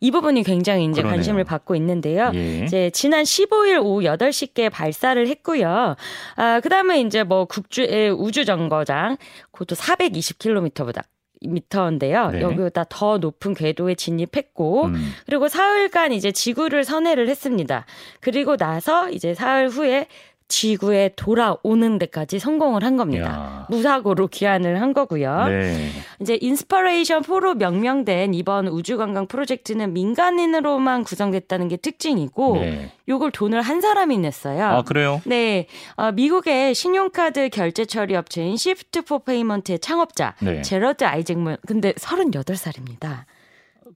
[0.00, 1.16] 이 부분이 굉장히 이제 그러네요.
[1.16, 2.30] 관심을 받고 있는데요.
[2.34, 2.64] 예.
[2.64, 5.96] 이제 지난 15일 오후 8시께 발사를 했고요.
[6.36, 9.16] 아, 그다음에 이제 뭐 국제 우주 정거장
[9.50, 11.02] 그것도 420km보다
[11.42, 12.30] 미터인데요.
[12.30, 12.42] 네.
[12.42, 15.12] 여기보다 더 높은 궤도에 진입했고 음.
[15.26, 17.86] 그리고 사흘간 이제 지구를 선회를 했습니다.
[18.20, 20.06] 그리고 나서 이제 사흘 후에
[20.50, 23.26] 지구에 돌아오는 데까지 성공을 한 겁니다.
[23.26, 23.66] 야.
[23.70, 25.46] 무사고로 귀환을 한 거고요.
[25.46, 25.88] 네.
[26.20, 32.92] 이제 인스퍼레이션 4로 명명된 이번 우주관광 프로젝트는 민간인으로만 구성됐다는 게 특징이고 네.
[33.08, 34.64] 요걸 돈을 한 사람이 냈어요.
[34.64, 35.22] 아, 그래요?
[35.24, 35.66] 네.
[35.94, 40.62] 어, 미국의 신용카드 결제 처리 업체인 시프트 포 페이먼트의 창업자 네.
[40.62, 43.24] 제러드 아이잭먼 근데 38살입니다.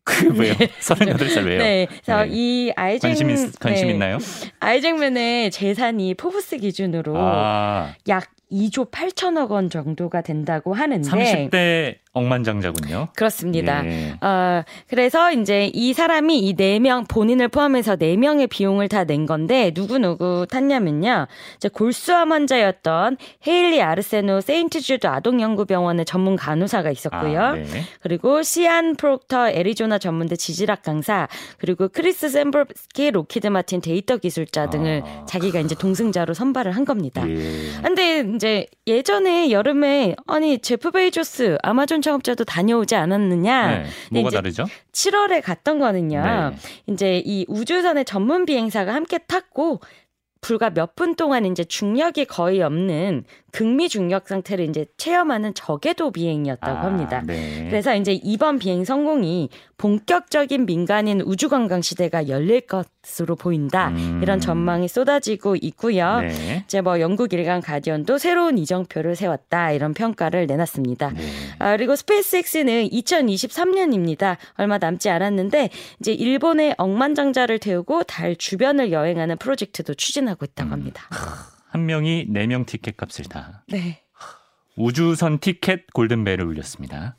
[0.04, 0.54] 그 왜요?
[0.54, 0.68] 네.
[0.80, 1.58] 38살 왜요?
[1.58, 1.86] 네.
[1.86, 2.30] 그래서 네.
[2.30, 3.94] 이 아이잭 관심, 있, 관심 네.
[3.94, 4.18] 있나요?
[4.60, 7.94] 아이잭맨의 재산이 포브스 기준으로 아.
[8.08, 13.08] 약 2조 8천억 원 정도가 된다고 하는데 30대 억만장자군요.
[13.16, 13.82] 그렇습니다.
[13.82, 14.14] 네.
[14.20, 19.26] 어, 그래서 이제 이 사람이 이 네 명 본인을 포함해서 네 명의 비용을 다 낸
[19.26, 21.26] 건데 누구 누구 탔냐면요.
[21.56, 27.40] 이제 골수암 환자였던 헤일리 아르세노 세인트 주드 아동연구병원의 전문 간호사가 있었고요.
[27.40, 27.64] 아, 네.
[28.00, 35.02] 그리고 시안 프록터 애리조나 전문대 지질학 강사 그리고 크리스 셈브로스키 록히드 마틴 데이터 기술자 등을
[35.04, 35.24] 아.
[35.26, 37.28] 자기가 이제 동승자로 선발을 한 겁니다.
[37.28, 37.36] 예.
[37.82, 43.68] 근데 이제 예전에 여름에 아니 제프 베이조스 아마존 창업자도 다녀오지 않았느냐.
[43.78, 44.64] 네, 뭐가 다르죠?
[44.92, 46.22] 7월에 갔던 거는요.
[46.22, 46.56] 네.
[46.86, 49.80] 이제 이 우주선의 전문 비행사가 함께 탔고
[50.42, 56.78] 불과 몇 분 동안 이제 중력이 거의 없는 극미 중력 상태를 이제 체험하는 저궤도 비행이었다고
[56.78, 57.22] 아, 합니다.
[57.26, 57.66] 네.
[57.70, 62.86] 그래서 이제 이번 비행 성공이 본격적인 민간인 우주 관광 시대가 열릴 것
[63.20, 63.88] 으로 보인다.
[63.88, 64.20] 음.
[64.22, 66.20] 이런 전망이 쏟아지고 있고요.
[66.20, 66.62] 네.
[66.64, 69.72] 이제 뭐 영국 일간 가디언도 새로운 이정표를 세웠다.
[69.72, 71.10] 이런 평가를 내놨습니다.
[71.10, 71.22] 네.
[71.58, 74.36] 아, 그리고 스페이스X는 2023년입니다.
[74.56, 80.72] 얼마 남지 않았는데 이제 일본의 억만장자를 태우고 달 주변을 여행하는 프로젝트도 추진하고 있다고 음.
[80.72, 81.02] 합니다.
[81.12, 81.18] 음.
[81.68, 83.64] 한 명이 네 명 티켓 값을 다.
[83.68, 84.00] 네.
[84.76, 87.16] 우주선 티켓 골든벨을 울렸습니다.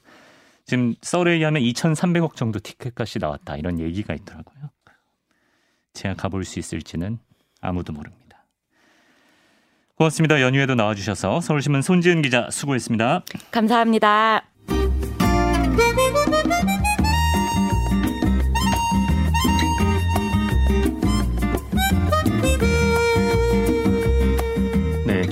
[0.66, 3.56] 지금 썰에 의하면 2,300억 정도 티켓 값이 나왔다.
[3.58, 4.70] 이런 얘기가 있더라고요.
[5.96, 7.18] 제가 가볼 수 있을지는
[7.62, 8.46] 아무도 모릅니다.
[9.96, 10.42] 고맙습니다.
[10.42, 13.24] 연휴에도 나와주셔서 서울신문 손지은 기자 수고했습니다.
[13.50, 14.44] 감사합니다.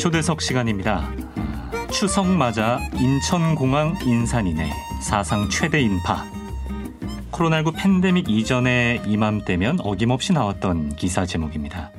[0.04, 1.10] 초대석 시간입니다.
[1.90, 4.70] 추석 맞아 인천공항 인산이네
[5.02, 6.43] 사상 최대 인파.
[7.34, 11.92] 코로나19 팬데믹 이전에 이맘때면 어김없이 나왔던 기사 제목입니다.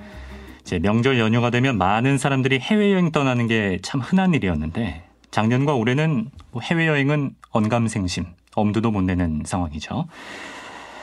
[0.62, 6.62] 제 명절 연휴가 되면 많은 사람들이 해외여행 떠나는 게 참 흔한 일이었는데 작년과 올해는 뭐
[6.62, 10.06] 해외여행은 언감생심, 엄두도 못 내는 상황이죠.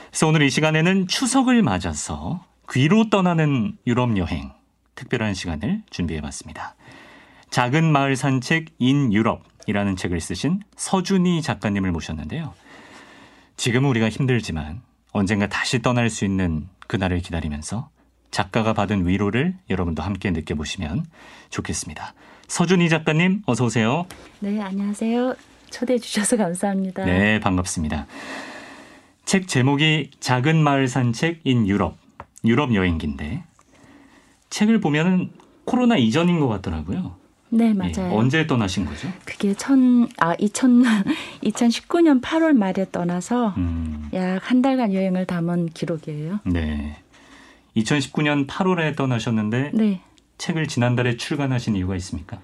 [0.09, 4.51] 그래서 오늘 이 시간에는 추석을 맞아서 귀로 떠나는 유럽 여행
[4.95, 6.75] 특별한 시간을 준비해 봤습니다.
[7.49, 12.53] 작은 마을 산책 인 유럽이라는 책을 쓰신 서준희 작가님을 모셨는데요.
[13.57, 17.89] 지금은 우리가 힘들지만 언젠가 다시 떠날 수 있는 그날을 기다리면서
[18.31, 21.05] 작가가 받은 위로를 여러분도 함께 느껴보시면
[21.49, 22.13] 좋겠습니다.
[22.47, 24.05] 서준희 작가님, 어서 오세요.
[24.39, 25.35] 네, 안녕하세요.
[25.69, 27.05] 초대해 주셔서 감사합니다.
[27.05, 28.07] 네, 반갑습니다.
[29.25, 31.97] 책 제목이 작은 마을 산책 인 유럽,
[32.43, 33.43] 유럽 여행기인데
[34.49, 35.31] 책을 보면은
[35.65, 37.15] 코로나 이전인 것 같더라고요.
[37.53, 37.91] 네, 예, 맞아요.
[37.97, 39.09] 예, 언제 떠나신 거죠?
[39.25, 40.83] 그게 천, 아, 2000,
[41.43, 44.09] 2019년 8월 말에 떠나서 음.
[44.13, 46.39] 약한 달간 여행을 담은 기록이에요.
[46.45, 46.97] 네.
[47.75, 50.01] 2019년 8월에 떠나셨는데 네.
[50.37, 52.39] 책을 지난달에 출간하신 이유가 있습니까?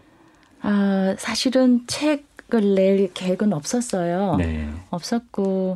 [0.61, 4.35] 아, 사실은 책 을낼 계획은 없었어요.
[4.37, 4.69] 네.
[4.89, 5.75] 없었고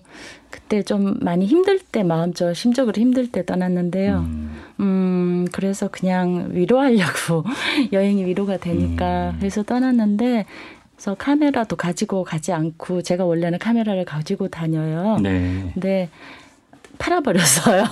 [0.50, 4.20] 그때 좀 많이 힘들 때 마음적 심적으로 힘들 때 떠났는데요.
[4.20, 7.44] 음, 음 그래서 그냥 위로하려고
[7.92, 9.36] 여행이 위로가 되니까 음.
[9.40, 10.46] 그래서 떠났는데
[10.96, 15.18] 그래서 카메라도 가지고 가지 않고 제가 원래는 카메라를 가지고 다녀요.
[15.22, 15.72] 네.
[15.74, 16.10] 근데
[17.02, 17.84] 팔아버렸어요.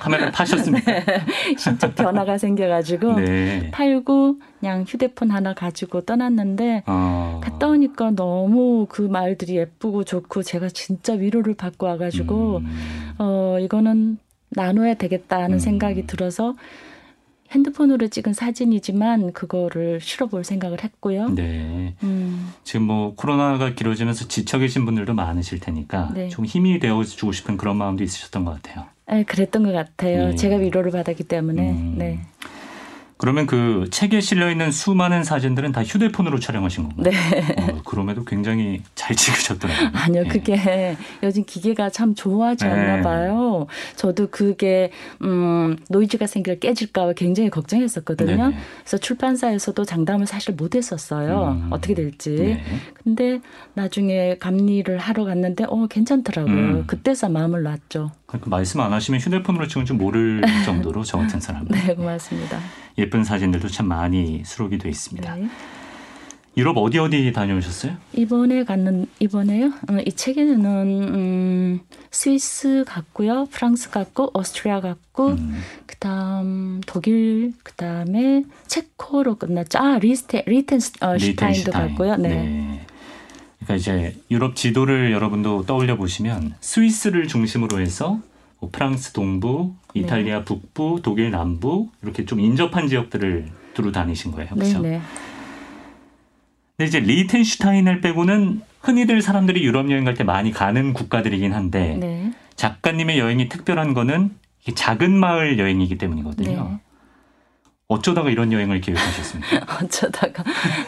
[0.00, 0.92] 카메라 파셨습니까?
[1.04, 1.26] 네.
[1.56, 3.70] 신적 변화가 생겨가지고 네.
[3.70, 7.40] 팔고 그냥 휴대폰 하나 가지고 떠났는데 어.
[7.42, 13.14] 갔다 오니까 너무 그 말들이 예쁘고 좋고 제가 진짜 위로를 받고 와가지고 음.
[13.18, 14.18] 어 이거는
[14.50, 15.58] 나눠야 되겠다 하는 음.
[15.58, 16.54] 생각이 들어서
[17.52, 21.30] 핸드폰으로 찍은 사진이지만 그거를 실어볼 생각을 했고요.
[21.30, 21.94] 네.
[22.02, 22.52] 음.
[22.64, 26.28] 지금 뭐 코로나가 길어지면서 지쳐 계신 분들도 많으실 테니까 네.
[26.28, 28.86] 좀 힘이 되어주고 싶은 그런 마음도 있으셨던 것 같아요.
[29.08, 30.30] 네, 그랬던 것 같아요.
[30.30, 30.34] 네.
[30.34, 31.70] 제가 위로를 받았기 때문에.
[31.70, 31.94] 음.
[31.98, 32.20] 네.
[33.18, 37.10] 그러면 그 책에 실려 있는 수많은 사진들은 다 휴대폰으로 촬영하신 건가요?
[37.10, 37.54] 네.
[37.62, 39.90] 어, 그럼에도 굉장히 잘 찍으셨더라고요.
[40.04, 40.28] 아니요, 네.
[40.28, 43.02] 그게 요즘 기계가 참 좋아졌나 네.
[43.02, 43.66] 봐요.
[43.96, 44.90] 저도 그게
[45.22, 48.36] 음, 노이즈가 생겨 깨질까 봐 굉장히 걱정했었거든요.
[48.36, 48.56] 네네.
[48.80, 51.58] 그래서 출판사에서도 장담을 사실 못 했었어요.
[51.58, 51.68] 음.
[51.70, 52.30] 어떻게 될지.
[52.30, 52.62] 네.
[53.02, 53.40] 근데
[53.74, 56.54] 나중에 감리를 하러 갔는데 어 괜찮더라고요.
[56.54, 56.84] 음.
[56.86, 58.10] 그때서 마음을 놨죠.
[58.26, 61.68] 그러니까 말씀 안 하시면 휴대폰으로 찍은 줄 모를 정도로 저 같은 사람은.
[61.68, 62.58] 네, 고맙습니다.
[62.98, 65.34] 예쁜 사진들도 참 많이 수록이 돼 있습니다.
[65.34, 65.48] 네.
[66.56, 67.96] 유럽 어디 어디 다녀오셨어요?
[68.14, 69.66] 이번에 갔는 이번에요?
[69.66, 75.60] 어, 이 책에는 음, 스위스 갔고요, 프랑스 갔고, 오스트리아 갔고, 음.
[75.84, 79.78] 그다음 독일, 그다음에 체코로 끝났죠.
[79.78, 82.16] 아 리스테 리텐슈타인도 갔고요.
[82.16, 82.28] 네.
[82.28, 82.85] 네.
[83.58, 88.20] 그러니까 이제 유럽 지도를 여러분도 떠올려 보시면 스위스를 중심으로 해서
[88.60, 90.00] 뭐 프랑스 동부, 네.
[90.00, 90.44] 이탈리아 네.
[90.44, 94.50] 북부, 독일 남부 이렇게 좀 인접한 지역들을 두루 다니신 거예요.
[94.54, 94.80] 그렇죠?
[94.80, 95.00] 네, 네.
[96.76, 102.32] 근데 이제 리텐슈타인을 빼고는 흔히들 사람들이 유럽 여행 갈 때 많이 가는 국가들이긴 한데 네.
[102.56, 104.30] 작가님의 여행이 특별한 거는
[104.74, 106.68] 작은 마을 여행이기 때문이거든요.
[106.70, 106.78] 네.
[107.88, 109.66] 어쩌다가 이런 여행을 계획하셨습니까?
[109.84, 110.42] 어쩌다가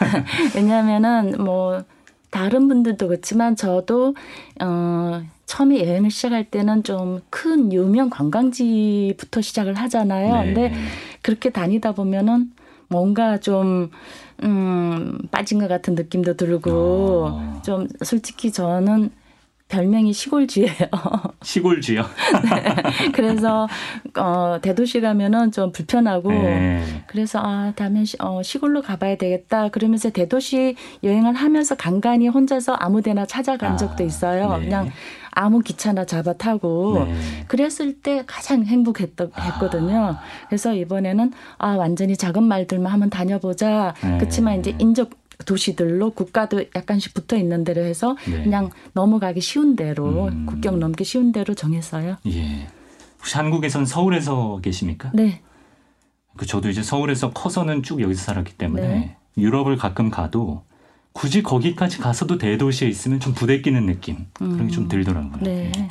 [0.55, 1.83] 왜냐하면은 뭐
[2.31, 4.15] 다른 분들도 그렇지만 저도
[4.61, 10.41] 어 처음에 여행을 시작할 때는 좀 큰 유명 관광지부터 시작을 하잖아요.
[10.43, 10.45] 네.
[10.45, 10.73] 근데
[11.21, 12.51] 그렇게 다니다 보면은
[12.89, 13.89] 뭔가 좀
[14.43, 17.61] 음, 빠진 것 같은 느낌도 들고 어.
[17.63, 19.11] 좀 솔직히 저는
[19.69, 20.89] 별명이 시골쥐예요.
[21.43, 22.01] 시골쥐요?
[22.01, 23.11] 네.
[23.11, 23.67] 그래서
[24.17, 26.83] 어 대도시 가면은 좀 불편하고 네.
[27.07, 29.69] 그래서 아 다음에 시, 어, 시골로 가봐야 되겠다.
[29.69, 34.57] 그러면서 대도시 여행을 하면서 간간히 혼자서 아무데나 찾아간 아, 적도 있어요.
[34.57, 34.65] 네.
[34.65, 34.89] 그냥
[35.31, 37.15] 아무 기차나 잡아 타고 네.
[37.47, 40.03] 그랬을 때 가장 행복했거든요.
[40.03, 40.19] 아.
[40.47, 43.93] 그래서 이번에는 아 완전히 작은 말들만 한번 다녀보자.
[44.01, 44.17] 네.
[44.17, 45.11] 그렇지만 이제 인접
[45.45, 48.43] 도시들로 국가도 약간씩 붙어 있는 대로 해서 네.
[48.43, 50.45] 그냥 넘어가기 쉬운 대로 음.
[50.45, 52.17] 국경 넘기 쉬운 대로 정했어요.
[52.27, 52.67] 예.
[53.19, 55.11] 혹시 한국에선 서울에서 계십니까?
[55.13, 55.41] 네.
[56.37, 59.17] 그 저도 이제 서울에서 커서는 쭉 여기서 살았기 때문에 네.
[59.37, 60.63] 유럽을 가끔 가도
[61.11, 65.41] 굳이 거기까지 가서도 대도시에 있으면 좀 부대끼는 느낌 그런 게 좀 들더라고요.
[65.41, 65.71] 네.
[65.75, 65.89] 예.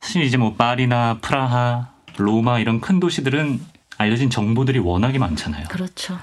[0.00, 3.60] 사실 이제 뭐 파리나 프라하, 로마 이런 큰 도시들은
[3.98, 5.68] 알려진 정보들이 워낙에 많잖아요.
[5.68, 6.18] 그렇죠.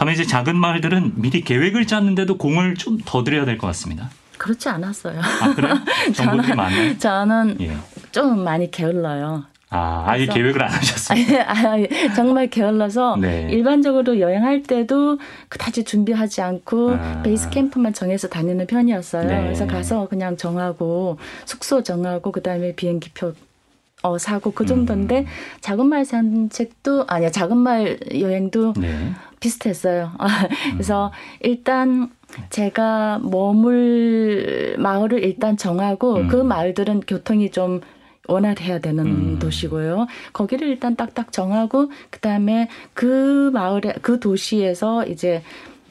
[0.00, 4.08] 반면 이제 작은 마을들은 미리 계획을 짰는데도 공을 좀 더 들여야 될 것 같습니다.
[4.38, 5.20] 그렇지 않았어요.
[5.20, 5.74] 아, 그래요?
[6.16, 6.96] 정보들이 많나요?
[6.96, 7.76] 저는 예.
[8.10, 9.44] 좀 많이 게을러요.
[9.68, 11.22] 아, 아예 계획을 안 하셨어요?
[11.46, 13.48] 아, 정말 게을러서 네.
[13.50, 15.18] 일반적으로 여행할 때도
[15.50, 17.20] 그다지 준비하지 않고 아.
[17.22, 19.28] 베이스 캠프만 정해서 다니는 편이었어요.
[19.28, 19.42] 네.
[19.42, 23.34] 그래서 가서 그냥 정하고 숙소 정하고 그다음에 비행기표
[24.02, 25.26] 어, 사고 그 정도인데 음.
[25.60, 29.12] 작은 말 산책도 아니야 작은 말 여행도 네.
[29.40, 30.12] 비슷했어요.
[30.72, 31.10] 그래서 음.
[31.40, 32.10] 일단
[32.50, 36.28] 제가 머물 마을을 일단 정하고 음.
[36.28, 37.80] 그 마을들은 교통이 좀
[38.28, 39.38] 원활해야 되는 음.
[39.38, 40.06] 도시고요.
[40.32, 45.42] 거기를 일단 딱딱 정하고 그다음에 그 마을에 그 도시에서 이제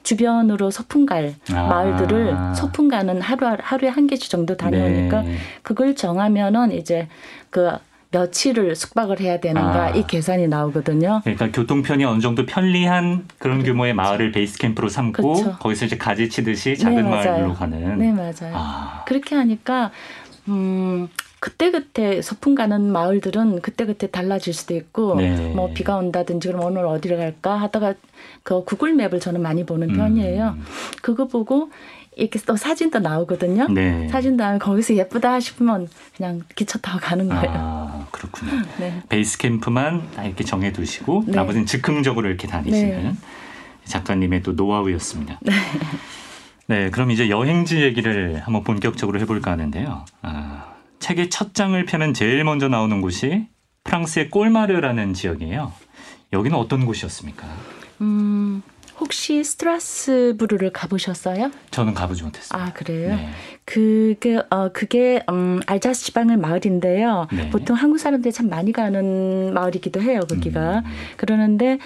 [0.04, 1.68] 주변으로 소풍 갈 아.
[1.68, 5.36] 마을들을 소풍 가는 하루 하루에 한 개씩 정도 다녀오니까 네.
[5.62, 7.08] 그걸 정하면은 이제
[7.50, 7.72] 그
[8.12, 9.90] 며칠을 숙박을 해야 되는가 아.
[9.92, 11.22] 이 계산이 나오거든요.
[11.24, 13.74] 그러니까 교통편이 어느 정도 편리한 그런 그렇죠.
[13.74, 15.58] 규모의 마을을 베이스 캠프로 삼고 그렇죠.
[15.60, 18.00] 거기서 이제 가지 치듯이 작은 네, 마을로 가는.
[18.00, 18.54] 네 맞아요.
[18.54, 19.04] 아.
[19.06, 19.92] 그렇게 하니까
[20.48, 21.08] 음
[21.40, 25.54] 그때그때 소풍 가는 마을들은 그때그때 달라질 수도 있고 네.
[25.54, 27.94] 뭐 비가 온다든지 그럼 오늘 어디를 갈까 하다가
[28.44, 30.56] 그 구글 맵을 저는 많이 보는 편이에요.
[30.58, 30.66] 음.
[31.02, 31.70] 그거 보고
[32.20, 33.68] 이렇게 또 사진도 나오거든요.
[33.70, 34.08] 네.
[34.10, 37.46] 사진 다음에 거기서 예쁘다 싶으면 그냥 기차 타고 가는 거예요.
[37.48, 37.79] 아,
[38.20, 38.52] 그렇군요.
[38.78, 39.02] 네.
[39.08, 41.36] 베이스 캠프만 이렇게 정해 두시고 네.
[41.36, 43.14] 나머지는 즉흥적으로 이렇게 다니시는 네.
[43.86, 45.40] 작가님의 또 노하우였습니다.
[45.42, 45.54] 네.
[46.68, 50.06] 네, 그럼 이제 여행지 얘기를 한번 본격적으로 해볼까 하는데요.
[50.22, 53.48] 아, 책의 첫 장을 펴면 제일 먼저 나오는 곳이
[53.86, 55.72] 프랑스의 꼴마르라는 지역이에요.
[56.34, 57.48] 여기는 어떤 곳이었습니까?
[58.02, 58.62] 음,
[59.00, 61.52] 혹시 스트라스부르를 가보셨어요?
[61.72, 62.62] 저는 가보지 못했어요.
[62.62, 63.16] 아 그래요?
[63.16, 63.30] 네.
[63.66, 67.28] 그게 어 그게 음 알자스 지방의 마을인데요.
[67.32, 67.50] 네.
[67.50, 70.22] 보통 한국 사람들이 참 많이 가는 마을이기도 해요.
[70.30, 70.84] 거기가 음.
[71.18, 71.78] 그러는데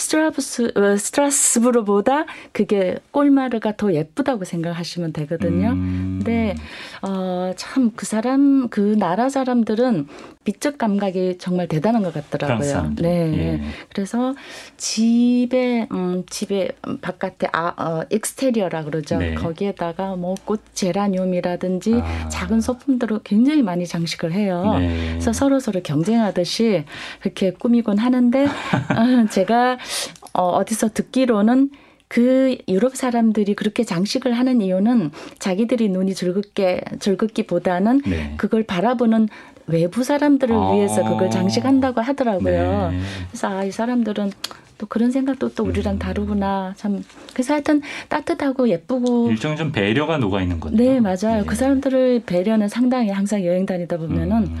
[0.00, 5.70] 스트라브스 어, 스트라스부르보다 그게 꼴마르가 더 예쁘다고 생각하시면 되거든요.
[5.70, 6.20] 음.
[6.24, 6.54] 근데
[7.02, 10.06] 어, 참 그 사람 그 나라 사람들은
[10.44, 12.94] 미적 감각이 정말 대단한 것 같더라고요.
[12.96, 13.08] 네.
[13.36, 13.60] 예.
[13.92, 14.34] 그래서
[14.76, 16.70] 집에 음, 집에
[17.02, 19.18] 바깥에 아 어, 익스테리어라 그러죠.
[19.18, 19.34] 네.
[19.34, 22.28] 거기에다가 뭐 꽃 제라늄이라든지 아.
[22.28, 24.76] 작은 소품들을 굉장히 많이 장식을 해요.
[24.78, 25.08] 네.
[25.10, 26.84] 그래서 서로 서로 경쟁하듯이
[27.20, 29.78] 그렇게 꾸미곤 하는데 어, 제가
[30.32, 31.70] 어, 어디서 듣기로는
[32.08, 38.34] 그 유럽 사람들이 그렇게 장식을 하는 이유는 자기들이 눈이 즐겁게 즐겁기보다는 네.
[38.36, 39.28] 그걸 바라보는
[39.68, 40.72] 외부 사람들을 아.
[40.72, 42.90] 위해서 그걸 장식한다고 하더라고요.
[42.90, 43.00] 네.
[43.28, 44.32] 그래서 아, 이 사람들은
[44.78, 45.98] 또 그런 생각도 또 우리랑 음.
[45.98, 46.72] 다르구나.
[46.76, 50.82] 참 그래서 하여튼 따뜻하고 예쁘고 일종 좀 배려가 녹아 있는 건데.
[50.82, 51.42] 네, 맞아요.
[51.42, 51.44] 네.
[51.46, 54.58] 그 사람들의 배려는 상당히 항상 여행 다니다 보면은 음.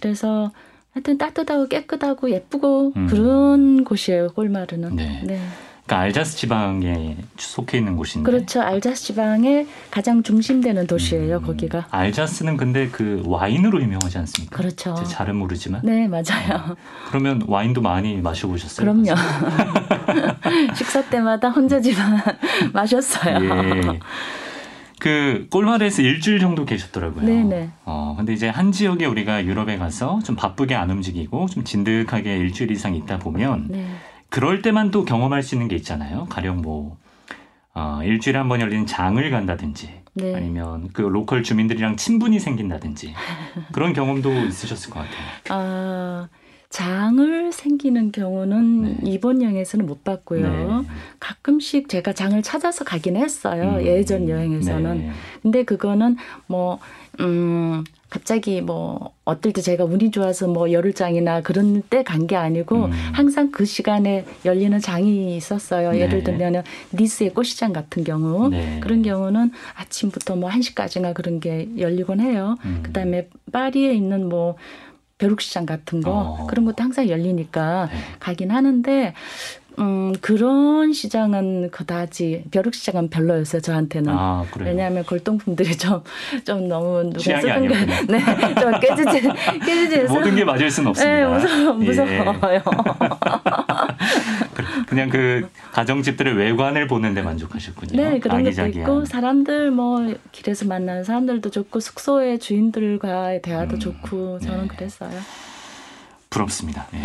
[0.00, 0.50] 그래서
[0.96, 3.06] 하여튼 따뜻하고 깨끗하고 예쁘고 음.
[3.06, 4.28] 그런 곳이에요.
[4.28, 4.96] 꼴마르는.
[4.96, 5.20] 네.
[5.24, 5.38] 네.
[5.84, 8.28] 그러니까 알자스 지방에 속해 있는 곳인데.
[8.28, 8.62] 그렇죠.
[8.62, 11.36] 알자스 지방의 가장 중심되는 도시예요.
[11.36, 11.42] 음.
[11.42, 11.86] 거기가.
[11.90, 14.56] 알자스는 근데 그 와인으로 유명하지 않습니까?
[14.56, 14.94] 그렇죠.
[14.94, 15.82] 잘은 모르지만.
[15.84, 16.70] 네, 맞아요.
[16.70, 16.76] 어.
[17.08, 18.82] 그러면 와인도 많이 마셔보셨어요?
[18.86, 19.14] 그럼요.
[20.74, 22.22] 식사 때마다 혼자지만
[22.72, 23.36] 마셨어요.
[23.44, 24.00] 예.
[24.98, 27.24] 그 꼴마르에서 일주일 정도 계셨더라고요.
[27.26, 27.70] 네네.
[27.84, 32.70] 어, 근데 이제 한 지역에 우리가 유럽에 가서 좀 바쁘게 안 움직이고 좀 진득하게 일주일
[32.70, 33.86] 이상 있다 보면 네.
[34.30, 36.24] 그럴 때만 또 경험할 수 있는 게 있잖아요.
[36.28, 36.96] 가령 뭐
[37.74, 40.34] 어, 일주일에 한 번 열리는 장을 간다든지 네.
[40.34, 43.12] 아니면 그 로컬 주민들이랑 친분이 생긴다든지
[43.72, 45.26] 그런 경험도 있으셨을 것 같아요.
[45.50, 46.28] 아
[46.80, 48.96] 장을 생기는 경우는 네.
[49.04, 50.42] 이번 여행에서는 못 봤고요.
[50.82, 50.88] 네.
[51.18, 53.76] 가끔씩 제가 장을 찾아서 가긴 했어요.
[53.78, 53.86] 음.
[53.86, 54.98] 예전 여행에서는.
[54.98, 55.10] 네.
[55.40, 56.78] 근데 그거는 뭐,
[57.20, 62.84] 음, 갑자기 뭐 어떨 때 제가 운이 좋아서 뭐 열흘장이나 그런 때 간 게 아니고
[62.84, 62.90] 음.
[63.14, 65.92] 항상 그 시간에 열리는 장이 있었어요.
[65.92, 66.00] 네.
[66.00, 66.62] 예를 들면은
[66.92, 68.80] 니스의 꽃시장 같은 경우 네.
[68.82, 72.56] 그런 경우는 아침부터 뭐 1시까지나 그런 게 열리곤 해요.
[72.66, 72.80] 음.
[72.82, 74.56] 그 다음에 파리에 있는 뭐
[75.18, 76.46] 벼룩시장 같은 거 어.
[76.46, 77.98] 그런 것도 항상 열리니까 네.
[78.20, 79.14] 가긴 하는데
[79.78, 84.10] 음, 그런 시장은 그다지 벼룩시장은 별로였어요 저한테는.
[84.16, 86.02] 아, 왜냐하면 골동품들이 좀
[86.44, 87.74] 좀 너무 누가 쓰는 게,
[88.08, 89.28] 네, 좀 깨지지
[89.64, 90.02] 깨지지.
[90.12, 91.16] 모든 게 맞을 수는 없습니다.
[91.16, 92.34] 네, 무서워, 무서워요.
[92.54, 92.62] 예.
[94.86, 98.00] 그냥 그 가정집들의 외관을 보는데 만족하셨군요.
[98.00, 98.44] 네, 그런.
[98.44, 104.68] 것도 있고 사람들 뭐 길에서 만나는 사람들도 좋고 숙소의 주인들과의 대화도 음, 좋고 저는 네.
[104.68, 105.18] 그랬어요.
[106.30, 106.86] 부럽습니다.
[106.92, 107.02] 네.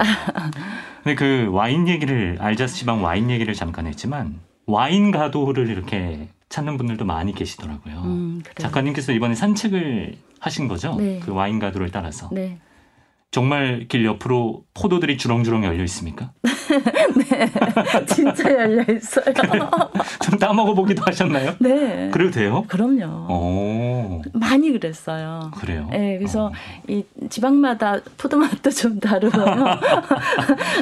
[1.03, 7.05] 근데 그 와인 얘기를 알자스 지방 와인 얘기를 잠깐 했지만 와인 가도를 이렇게 찾는 분들도
[7.05, 8.01] 많이 계시더라고요.
[8.03, 10.95] 음, 작가님께서 이번에 산책을 하신 거죠?
[10.95, 11.19] 네.
[11.23, 12.29] 그 와인 가도를 따라서.
[12.31, 12.59] 네.
[13.31, 16.31] 정말 길 옆으로 포도들이 주렁주렁 열려 있습니까?
[16.43, 19.33] 네, 진짜 열려 있어요.
[20.23, 21.55] 좀 따먹어 보기도 하셨나요?
[21.59, 22.09] 네.
[22.11, 22.65] 그래도 돼요?
[22.67, 23.27] 그럼요.
[23.31, 24.21] 오.
[24.33, 25.51] 많이 그랬어요.
[25.55, 25.87] 그래요?
[25.91, 26.51] 네, 그래서 어.
[26.89, 29.45] 이 지방마다 포도 맛도 좀 다르고요.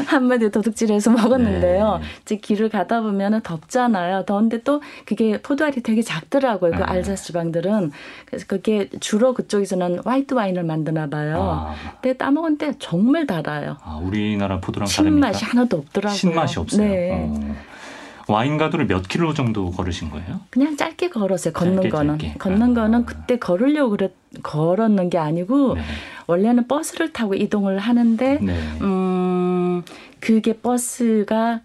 [0.07, 1.99] 한 마디 도둑질해서 먹었는데요.
[2.01, 2.07] 네.
[2.23, 4.25] 이제 길을 가다 보면은 덥잖아요.
[4.25, 6.71] 더운데 또 그게 포도알이 되게 작더라고요.
[6.71, 6.83] 그 네.
[6.83, 7.91] 알자스 지방들은.
[8.25, 11.65] 그래서 그게 주로 그쪽에서는 화이트 와인을 만드나 봐요.
[11.69, 11.75] 아.
[12.01, 13.77] 근데 따먹었는데 정말 달아요.
[13.83, 15.27] 아, 우리나라 포도랑 다릅니까?
[15.33, 16.17] 신맛이 하나도 없더라고요.
[16.17, 16.87] 신맛이 없어요.
[16.87, 17.09] 네.
[17.13, 17.55] 어.
[18.27, 20.39] 와인 가도를 몇 킬로 정도 걸으신 거예요?
[20.51, 21.51] 그냥 짧게 걸었어요.
[21.51, 22.19] 걷는 짧게, 거는.
[22.19, 22.33] 짧게.
[22.37, 22.81] 걷는 아.
[22.81, 25.81] 거는 그때 걸으려고 그랬, 걸었는 게 아니고 네.
[26.27, 28.53] 원래는 버스를 타고 이동을 하는데 네.
[28.81, 29.83] 음
[30.19, 31.61] 그게 버스가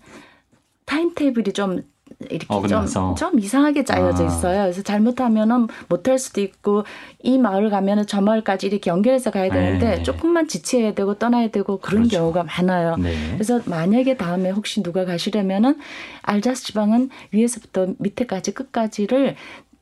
[0.86, 1.82] 타임테이블이 좀
[2.30, 4.26] 이렇게 좀, 좀 이상하게 짜여져 아.
[4.26, 4.62] 있어요.
[4.62, 6.84] 그래서 잘못하면은 못할 수도 있고
[7.22, 10.02] 이 마을 가면은 저 마을까지 이렇게 연결해서 가야 되는데 네.
[10.02, 12.18] 조금만 지체해야 되고 떠나야 되고 그런 그렇죠.
[12.18, 12.96] 경우가 많아요.
[12.96, 13.14] 네.
[13.32, 15.78] 그래서 만약에 다음에 혹시 누가 가시려면은
[16.22, 19.36] 알자스 지방은 위에서부터 밑에까지 끝까지를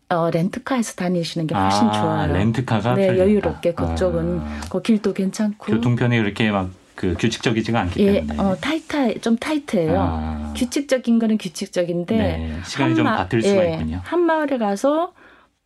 [0.09, 2.33] 어, 렌트카에서 다니시는 게 훨씬 아, 좋아요.
[2.35, 3.31] 렌트카가 네, 편리하다.
[3.31, 4.61] 여유롭게 그쪽은 아.
[4.71, 6.71] 그 길도 괜찮고 교통편이 그렇게 막
[7.03, 9.97] 그 규칙적이지가 않기 예, 때문에 어, 타이트 좀 타이트해요.
[9.99, 10.55] 아.
[10.57, 14.01] 규칙적인 거는 규칙적인데 네, 시간이 좀 밭을 수가 예, 있군요.
[14.05, 15.13] 한 마을에 가서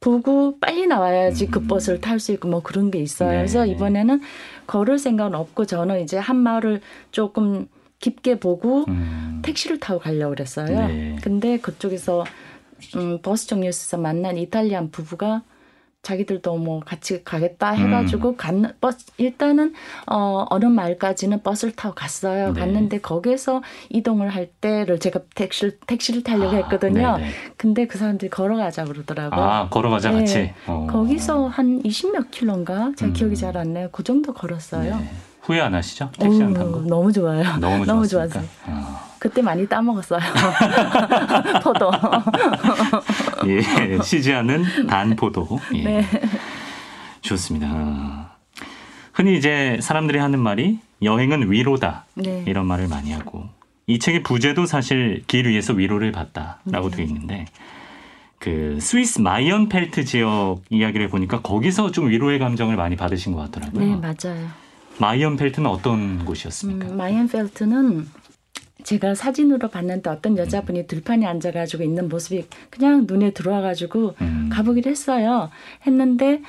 [0.01, 1.63] 보고 빨리 나와야지 그 음.
[1.63, 3.33] 그 버스를 탈 수 있고 뭐 그런 게 있어요.
[3.33, 3.37] 네.
[3.37, 4.23] 그래서 이번에는
[4.67, 6.81] 걸을 생각은 없고 저는 이제 한 마을을
[7.11, 7.69] 조금
[8.01, 9.43] 깊게 보고 음.
[9.45, 10.89] 택시를 타고 가려고 그랬어요.
[10.89, 11.17] 네.
[11.21, 12.25] 근데 그쪽에서
[12.97, 15.43] 음, 버스 정류소에서 만난 이탈리안 부부가
[16.11, 18.37] 자기들도 뭐 같이 가겠다 해가지고 음.
[18.37, 19.75] 갔는 버스 일단은
[20.07, 22.53] 어 어느 마을까지는 버스를 타고 갔어요.
[22.53, 22.61] 네.
[22.61, 27.17] 갔는데 거기에서 이동을 할 때를 제가 택시를 택시를 타려고 아, 했거든요.
[27.17, 27.31] 네네.
[27.57, 29.41] 근데 그 사람들이 걸어가자 그러더라고요.
[29.45, 30.19] 아 걸어가자 네.
[30.21, 30.53] 같이.
[30.69, 30.87] 어.
[30.89, 33.13] 거기서 한 20몇 킬로인가 제가 음.
[33.13, 33.89] 기억이 잘 안 나요.
[33.91, 34.97] 그 정도 걸었어요.
[34.99, 35.11] 네.
[35.43, 36.11] 후회 안 하시죠?
[36.19, 36.81] 택시 안 탄 거?
[36.81, 37.43] 너무 좋아요.
[37.59, 38.45] 너무, 너무 좋았어요.
[38.67, 39.01] 어.
[39.19, 40.21] 그때 많이 따먹었어요.
[41.65, 41.91] 포도.
[43.47, 45.61] 예, 쉬지 않은 단포도.
[45.75, 45.83] 예.
[45.83, 46.07] 네.
[47.21, 48.37] 좋습니다.
[49.13, 52.05] 흔히 이제 사람들이 하는 말이 여행은 위로다.
[52.15, 52.45] 네.
[52.47, 53.49] 이런 말을 많이 하고
[53.87, 56.97] 이 책의 부제도 사실 길 위에서 위로를 받다라고 네.
[56.97, 57.47] 되어 있는데
[58.39, 63.85] 그 스위스 마이언펠트 지역 이야기를 보니까 거기서 좀 위로의 감정을 많이 받으신 것 같더라고요.
[63.85, 64.49] 네, 맞아요.
[64.99, 66.89] 마이언펠트는 어떤 곳이었습니까?
[66.89, 68.07] 음, 마이언펠트는
[68.87, 74.49] 제가 사진으로 봤는데 어떤 여자분이 들판에 앉아가지고 있는 모습이 그냥 눈에 들어와가지고 음.
[74.53, 75.51] 가보기로 했어요.
[75.85, 76.41] 했는데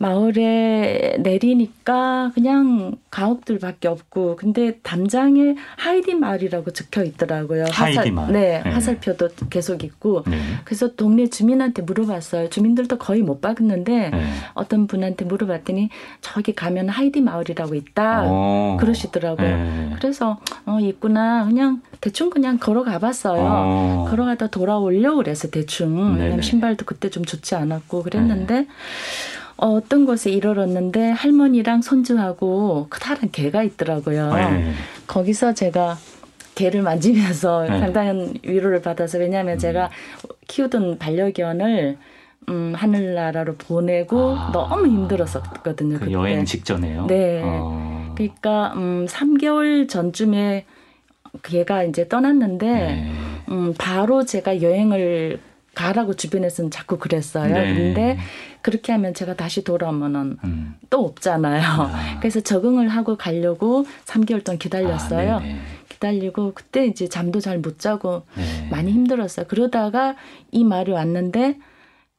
[0.00, 7.66] 마을에 내리니까 그냥 가옥들밖에 없고 근데 담장에 하이디 마을이라고 적혀 있더라고요.
[7.70, 8.32] 하이디 마을.
[8.32, 10.38] 네, 네, 화살표도 계속 있고 네.
[10.64, 12.48] 그래서 동네 주민한테 물어봤어요.
[12.48, 14.24] 주민들도 거의 못 봤는데 네.
[14.54, 15.90] 어떤 분한테 물어봤더니
[16.22, 18.78] 저기 가면 하이디 마을이라고 있다 오.
[18.80, 19.46] 그러시더라고요.
[19.46, 19.90] 네.
[19.96, 23.42] 그래서 어 있구나 그냥 대충 그냥 걸어가 봤어요.
[23.42, 24.06] 어.
[24.08, 28.66] 걸어가다 돌아오려고 그래서 대충 왜냐면 신발도 그때 좀 좋지 않았고 그랬는데.
[29.60, 29.66] 네.
[29.66, 34.34] 어떤 곳에 이르렀는데 할머니랑 손주하고 크다란 개가 있더라고요.
[34.34, 34.72] 네.
[35.06, 35.96] 거기서 제가
[36.54, 37.80] 개를 만지면서 네.
[37.80, 39.58] 상당한 위로를 받아서 왜냐하면 음.
[39.58, 39.90] 제가
[40.48, 41.98] 키우던 반려견을
[42.48, 44.50] 음, 하늘나라로 보내고 아.
[44.52, 45.98] 너무 힘들었었거든요.
[45.98, 47.06] 그 여행 직전에요.
[47.06, 47.42] 네.
[47.44, 48.14] 어.
[48.16, 50.64] 그러니까 음, 3개월 전쯤에
[51.42, 53.12] 걔가 이제 떠났는데 네.
[53.50, 55.38] 음, 바로 제가 여행을
[55.80, 57.54] 가라고 주변에서는 자꾸 그랬어요.
[57.54, 57.74] 네.
[57.74, 58.18] 근데
[58.60, 60.74] 그렇게 하면 제가 다시 돌아오면은 음.
[60.90, 61.62] 또 없잖아요.
[61.64, 62.16] 아.
[62.20, 65.36] 그래서 적응을 하고 가려고 3개월 동안 기다렸어요.
[65.36, 65.42] 아,
[65.88, 68.68] 기다리고 그때 이제 잠도 잘 못 자고 네.
[68.70, 69.46] 많이 힘들었어요.
[69.48, 70.16] 그러다가
[70.50, 71.56] 이 말이 왔는데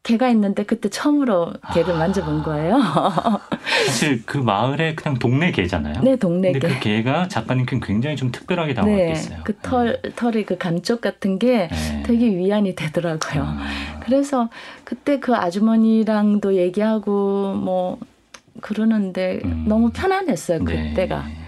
[0.03, 1.97] 개가 있는데 그때 처음으로 개를 아.
[1.97, 2.79] 만져본 거예요.
[3.85, 6.01] 사실 그 마을에 그냥 동네 개잖아요.
[6.01, 6.59] 네, 동네 개.
[6.59, 9.37] 근데 그 개가 작가님께 굉장히 좀 특별하게 다가왔겠어요.
[9.37, 10.09] 네, 그 털, 네.
[10.15, 12.03] 털의 그 감쪽 같은 게 네.
[12.03, 13.43] 되게 위안이 되더라고요.
[13.43, 13.99] 아.
[14.03, 14.49] 그래서
[14.83, 17.99] 그때 그 아주머니랑도 얘기하고 뭐
[18.59, 19.65] 그러는데 음.
[19.67, 20.63] 너무 편안했어요.
[20.63, 21.25] 그때가.
[21.27, 21.41] 네.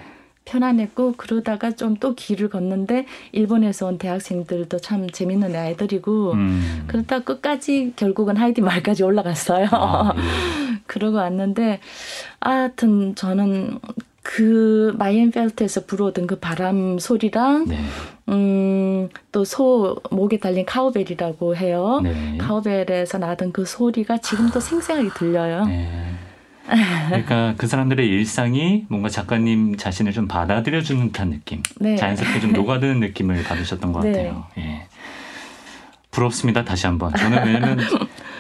[0.46, 6.84] 편안했고 그러다가 좀 또 길을 걷는데 일본에서 온 대학생들도 참 재밌는 아이들이고 음.
[6.88, 9.68] 그러다 끝까지 결국은 하이디 말까지 올라갔어요.
[9.72, 10.20] 아, 예.
[10.86, 11.80] 그러고 왔는데
[12.41, 13.80] 하여튼 저는
[14.22, 17.80] 그 마이엔펠트에서 불어오던 그 바람 소리랑 네.
[18.28, 22.02] 음 또 소 목에 달린 카우벨이라고 해요.
[22.04, 22.38] 네.
[22.38, 25.66] 카우벨에서 나던 그 소리가 지금도 생생하게 들려요.
[25.66, 26.16] 네.
[26.66, 31.95] 그러니까 그 사람들의 일상이 뭔가 작가님 자신을 좀 받아들여주는 듯한 느낌, 네.
[31.95, 34.11] 자연스럽게 좀 녹아드는 느낌을 받으셨던 것 네.
[34.11, 34.45] 같아요.
[34.57, 34.88] 예.
[36.11, 36.64] 부럽습니다.
[36.64, 37.14] 다시 한번.
[37.14, 37.80] 저는 왜냐면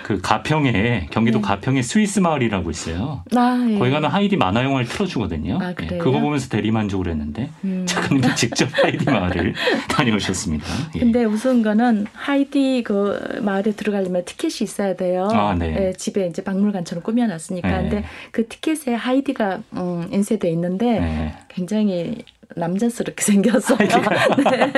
[0.03, 1.41] 그 가평에 경기도 네.
[1.47, 3.23] 가평에 스위스 마을이라고 있어요.
[3.35, 3.79] 아, 예.
[3.79, 5.59] 거기 가면 하이디 만화 영화를 틀어주거든요.
[5.61, 5.97] 아, 예.
[5.97, 7.85] 그거 보면서 대리만족을 했는데 음.
[7.87, 9.53] 작가님이 직접 하이디 마을을
[9.89, 10.65] 다녀오셨습니다.
[10.95, 10.99] 예.
[10.99, 15.29] 근데 우선 거는 하이디 그 마을에 들어가려면 티켓이 있어야 돼요.
[15.31, 15.75] 아, 네.
[15.79, 17.69] 예, 집에 이제 박물관처럼 꾸며놨으니까.
[17.69, 17.77] 네.
[17.89, 21.33] 근데 그 티켓에 하이디가 음, 인쇄돼 있는데 네.
[21.47, 22.23] 굉장히
[22.55, 23.77] 남자스럽게 생겼어요.
[23.79, 24.73] 네.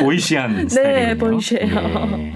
[0.00, 2.18] 보이시한 스타일이요 네, 보이시해요.
[2.18, 2.34] 예.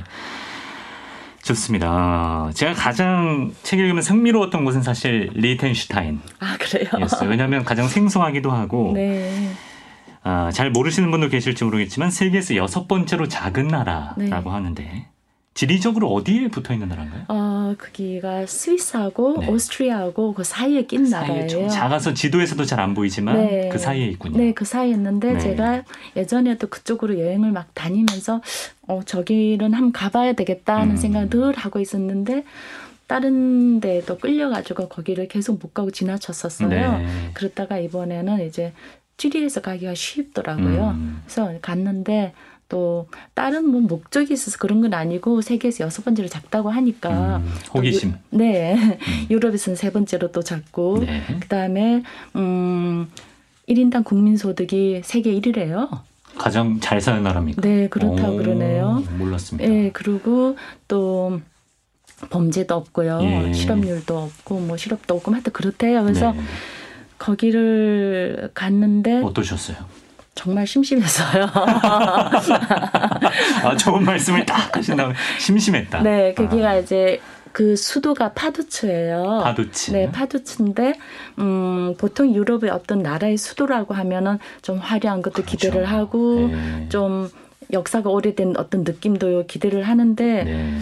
[1.51, 2.51] 좋습니다.
[2.55, 6.21] 제가 가장 책 읽으면 흥미로웠던 곳은 사실 리텐슈타인.
[6.39, 6.89] 아 그래요?
[7.01, 7.29] 였어요.
[7.29, 8.93] 왜냐하면 가장 생소하기도 하고.
[8.95, 9.51] 네.
[10.23, 14.51] 아, 잘 모르시는 분도 계실지 모르겠지만 세계에서 여섯 번째로 작은 나라라고 네.
[14.51, 15.07] 하는데
[15.65, 17.25] 지리적으로 어디에 붙어 있는 나라인가요?
[17.29, 19.49] 어, 거기가 스위스하고 네.
[19.49, 21.49] 오스트리아하고 그 사이에 낀그 나라예요.
[21.49, 23.69] 좀 작아서 지도에서도 잘 안 보이지만 네.
[23.71, 24.39] 그 사이에 있군요.
[24.39, 25.39] 네, 그 사이에 있는데 네.
[25.39, 25.83] 제가
[26.17, 28.41] 예전에도 그쪽으로 여행을 막 다니면서
[28.89, 30.97] 어, 저기는 한번 가봐야 되겠다 하는 음.
[30.97, 32.45] 생각을 늘 하고 있었는데
[33.07, 36.69] 다른 데도 끌려가지고 거기를 계속 못 가고 지나쳤었어요.
[36.71, 37.07] 네.
[37.35, 38.73] 그러다가 이번에는 이제
[39.19, 40.93] 찌리에서 가기가 쉽더라고요.
[40.97, 41.21] 음.
[41.27, 42.33] 그래서 갔는데
[42.71, 48.15] 또 다른 뭐 목적이 있어서 그런 건 아니고 세계에서 여섯 번째로 작다고 하니까 음, 호기심.
[48.33, 48.75] 유, 네.
[48.75, 48.97] 음.
[49.29, 51.23] 유럽에서는 세 번째로 또 작고 네.
[51.41, 52.03] 그다음에
[52.37, 53.11] 음
[53.69, 55.89] 1인당 국민 소득이 세계 1위래요.
[56.39, 57.61] 가장 잘 사는 나라입니까?
[57.61, 59.03] 네, 그렇다고 오, 그러네요.
[59.19, 59.69] 몰랐습니다.
[59.69, 60.57] 네, 그리고
[60.89, 61.41] 또
[62.31, 63.19] 범죄도 없고요.
[63.23, 63.53] 예.
[63.53, 66.03] 실업률도 없고 뭐 실업도 없고 하여튼 그렇대요.
[66.03, 66.41] 그래서 네.
[67.19, 69.77] 거기를 갔는데 어떠셨어요?
[70.35, 71.47] 정말 심심했어요.
[73.65, 76.03] 아, 좋은 말씀을 딱 하신 다음에 심심했다.
[76.03, 76.77] 네, 거기가 아.
[76.77, 77.21] 이제
[77.53, 79.41] 그 수도가 파두츠예요.
[79.43, 79.93] 파두츠.
[79.93, 80.95] 네, 파두츠인데
[81.39, 85.51] 음, 보통 유럽의 어떤 나라의 수도라고 하면은 좀 화려한 것도 그렇죠.
[85.51, 86.87] 기대를 하고 네.
[86.89, 87.29] 좀
[87.73, 90.79] 역사가 오래된 어떤 느낌도 기대를 하는데 네.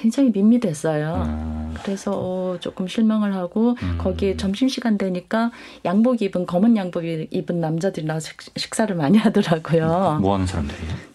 [0.00, 1.14] 굉장히 밋밋했어요.
[1.16, 1.74] 아.
[1.82, 3.98] 그래서 어, 조금 실망을 하고 음.
[3.98, 5.50] 거기에 점심 시간 되니까
[5.84, 10.18] 양복 입은 검은 양복 입은 남자들이 나와서 식사를 많이 하더라고요.
[10.20, 11.08] 뭐 하는 사람들이요?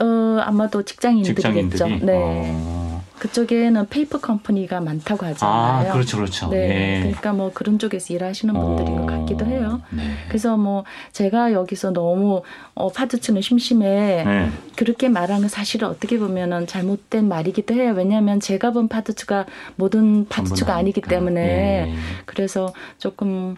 [0.00, 1.42] 어 아마도 직장인들이겠죠.
[1.70, 2.06] 직장인들이?
[2.06, 2.12] 네.
[2.14, 2.85] 어.
[3.18, 5.90] 그쪽에는 페이퍼 컴퍼니가 많다고 하잖아요.
[5.90, 6.48] 아, 그렇죠, 그렇죠.
[6.48, 7.00] 네, 예.
[7.00, 9.80] 그러니까 뭐 그런 쪽에서 일하시는 분들인 어, 것 같기도 해요.
[9.90, 10.02] 네.
[10.28, 12.42] 그래서 뭐 제가 여기서 너무
[12.74, 14.50] 어, 파두츠는 심심해 네.
[14.76, 17.94] 그렇게 말하는 건 사실은 어떻게 보면은 잘못된 말이기도 해요.
[17.96, 19.46] 왜냐하면 제가 본 파두치가
[19.76, 21.94] 모든 파두치가 아니기 때문에 네.
[22.26, 23.56] 그래서 조금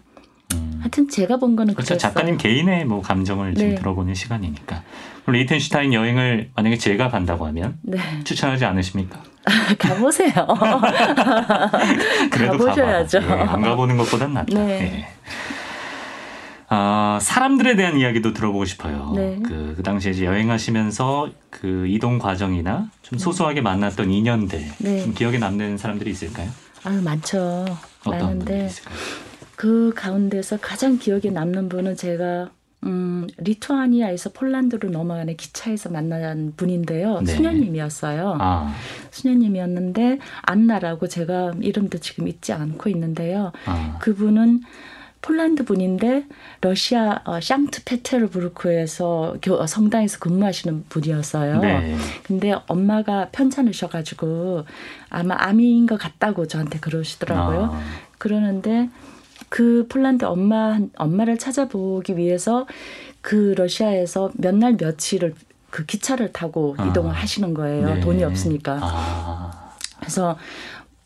[0.53, 0.79] 음.
[0.79, 1.89] 하여튼 제가 본 거는 그렇죠.
[1.89, 1.97] 그랬어요.
[1.97, 3.59] 작가님 개인의 뭐 감정을 네.
[3.59, 4.83] 좀 들어보는 시간이니까.
[5.31, 7.99] 리텐슈타인 여행을 만약에 제가 간다고 하면 네.
[8.23, 9.21] 추천하지 않으십니까?
[9.79, 10.31] 가보세요.
[12.31, 13.19] 가보셔야죠.
[13.21, 14.59] 예, 안 가보는 것보단 낫다.
[14.59, 14.81] 네.
[14.81, 15.07] 예.
[16.71, 19.11] 아, 사람들에 대한 이야기도 들어보고 싶어요.
[19.15, 19.39] 네.
[19.43, 23.23] 그, 그 당시에 이제 여행하시면서 그 이동 과정이나 좀 네.
[23.23, 25.03] 소소하게 만났던 인연들, 네.
[25.03, 26.47] 좀 기억에 남는 사람들이 있을까요?
[26.83, 27.65] 아유, 많죠.
[28.05, 28.67] 어떤 많은데.
[28.67, 28.95] 있을까요?
[29.55, 32.49] 그 가운데서 가장 기억에 남는 분은 제가
[32.83, 37.21] 음, 리투아니아에서 폴란드로 넘어가는 기차에서 만난 분인데요.
[37.21, 37.33] 네.
[37.33, 38.37] 수녀님이었어요.
[38.39, 38.73] 아.
[39.11, 43.51] 수녀님이었는데 안나라고 제가 이름도 지금 잊지 않고 있는데요.
[43.65, 43.97] 아.
[43.99, 44.61] 그분은
[45.21, 46.25] 폴란드 분인데
[46.61, 51.59] 러시아 어, 샹트 페테르부르크에서 교, 성당에서 근무하시는 분이었어요.
[51.59, 51.95] 네.
[52.23, 54.63] 근데 엄마가 편찮으셔가지고
[55.09, 57.71] 아마 암인 것 같다고 저한테 그러시더라고요.
[57.73, 57.81] 아.
[58.17, 58.89] 그러는데
[59.49, 62.65] 그 폴란드 엄마 엄마를 찾아보기 위해서
[63.21, 65.33] 그 러시아에서 몇 날 며칠을
[65.69, 66.85] 그 기차를 타고 아.
[66.87, 67.95] 이동을 하시는 거예요.
[67.95, 67.99] 네.
[67.99, 68.79] 돈이 없으니까.
[68.81, 69.71] 아.
[69.99, 70.37] 그래서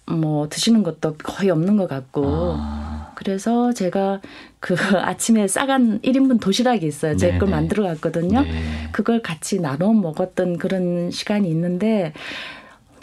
[0.06, 2.24] 뭐 드시는 것도 거의 없는 것 같고.
[2.58, 3.12] 아.
[3.16, 4.22] 그래서 제가
[4.60, 7.16] 그 아침에 싸간 1인분 도시락이 있어요.
[7.16, 7.52] 제걸 네, 네.
[7.52, 8.42] 만들어 갔거든요.
[8.42, 8.52] 네.
[8.92, 12.14] 그걸 같이 나눠 먹었던 그런 시간이 있는데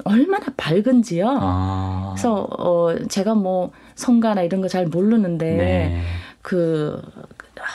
[0.05, 1.26] 얼마나 밝은지요.
[1.41, 2.12] 아.
[2.14, 3.70] 그래서 어 제가 뭐
[4.01, 6.03] 성가나 이런 거 잘 모르는데 네.
[6.42, 7.01] 그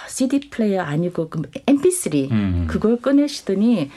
[0.10, 2.66] CD 플레이어 아니고 그 MP3 음.
[2.68, 3.92] 그걸 꺼내시더니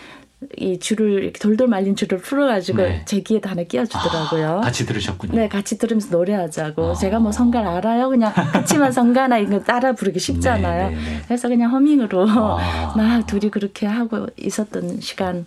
[0.56, 3.02] 이 줄을 이렇게 돌돌 말린 줄을 풀어가지고 네.
[3.06, 4.58] 제 귀에다 하나 끼워주더라고요.
[4.58, 5.34] 아, 같이 들으셨군요.
[5.34, 6.90] 네, 같이 들으면서 노래하자고.
[6.92, 6.94] 아.
[6.94, 8.08] 제가 뭐 성가 알아요.
[8.08, 10.90] 그냥 그치만 성가나 이거 따라 부르기 쉽잖아요.
[10.90, 11.22] 네, 네, 네.
[11.24, 12.94] 그래서 그냥 허밍으로 아.
[12.96, 15.44] 막 둘이 그렇게 하고 있었던 시간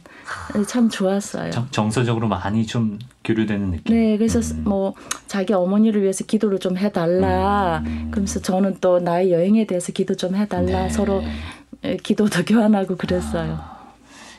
[0.67, 1.51] 참 좋았어요.
[1.71, 3.95] 정, 서적으로 많이 좀 교류되는 느낌.
[3.95, 4.63] 네, 그래서 음.
[4.65, 4.93] 뭐
[5.25, 7.81] 자기 어머니를 위해서 기도를 좀 해달라.
[7.85, 8.09] 음.
[8.11, 10.83] 그러면서 저는 또 나의 여행에 대해서 기도 좀 해달라.
[10.83, 10.89] 네.
[10.89, 11.23] 서로
[12.03, 13.80] 기도도 교환하고 그랬어요.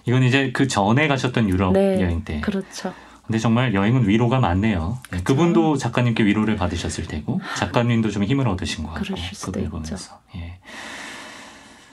[0.03, 0.05] 아.
[0.05, 2.41] 이건 이제 그 전에 가셨던 유럽 네, 여행 때.
[2.41, 2.93] 그렇죠.
[3.27, 4.99] 근데 정말 여행은 위로가 많네요.
[5.09, 5.25] 그렇죠.
[5.25, 9.15] 그분도 작가님께 위로를 받으셨을 테고 작가님도 좀 힘을 얻으신 것 같고
[9.47, 10.21] 그걸 보면서.
[10.35, 10.59] 예.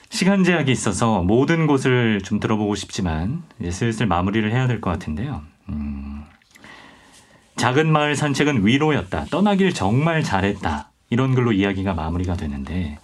[0.09, 5.43] 시간 제약이 있어서 모든 곳을 좀 들어보고 싶지만 이제 슬슬 마무리를 해야 될 것 같은데요.
[5.69, 6.23] 음,
[7.57, 9.25] 작은 마을 산책은 위로였다.
[9.25, 10.89] 떠나길 정말 잘했다.
[11.11, 12.97] 이런 글로 이야기가 마무리가 되는데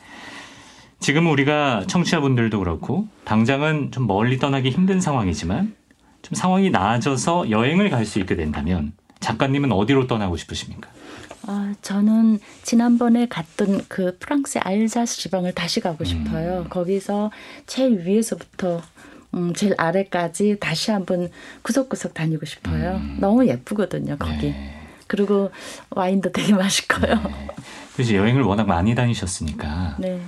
[1.00, 5.76] 지금 우리가 청취자분들도 그렇고 당장은 좀 멀리 떠나기 힘든 상황이지만
[6.22, 10.90] 좀 상황이 나아져서 여행을 갈 수 있게 된다면 작가님은 어디로 떠나고 싶으십니까?
[11.48, 16.06] 아, 저는 지난번에 갔던 그 프랑스의 알자스 지방을 다시 가고 음.
[16.06, 16.62] 싶어요.
[16.66, 16.70] 음.
[16.70, 17.30] 거기서
[17.68, 18.82] 제일 위에서부터
[19.36, 21.30] 음, 제일 아래까지 다시 한번
[21.62, 22.96] 구석구석 다니고 싶어요.
[22.96, 23.18] 음.
[23.20, 24.52] 너무 예쁘거든요, 거기.
[24.52, 24.82] 네.
[25.08, 25.52] 그리고
[25.92, 27.16] 와인도 되게 맛있고요.
[27.16, 27.48] 네.
[27.94, 29.98] 그래서 여행을 워낙 많이 다니셨으니까.
[30.00, 30.20] 네.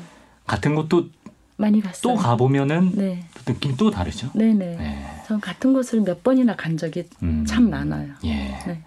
[0.47, 1.09] 같은 곳도
[1.57, 2.01] 많이 갔어요.
[2.01, 3.23] 또 가보면은 네.
[3.45, 4.29] 느낌이 또 다르죠.
[4.33, 4.77] 네네.
[4.77, 5.21] 네.
[5.27, 7.45] 전 같은 곳을 몇 번이나 간 적이 음.
[7.45, 8.13] 참 많아요.
[8.23, 8.33] 예.
[8.33, 8.83] 네.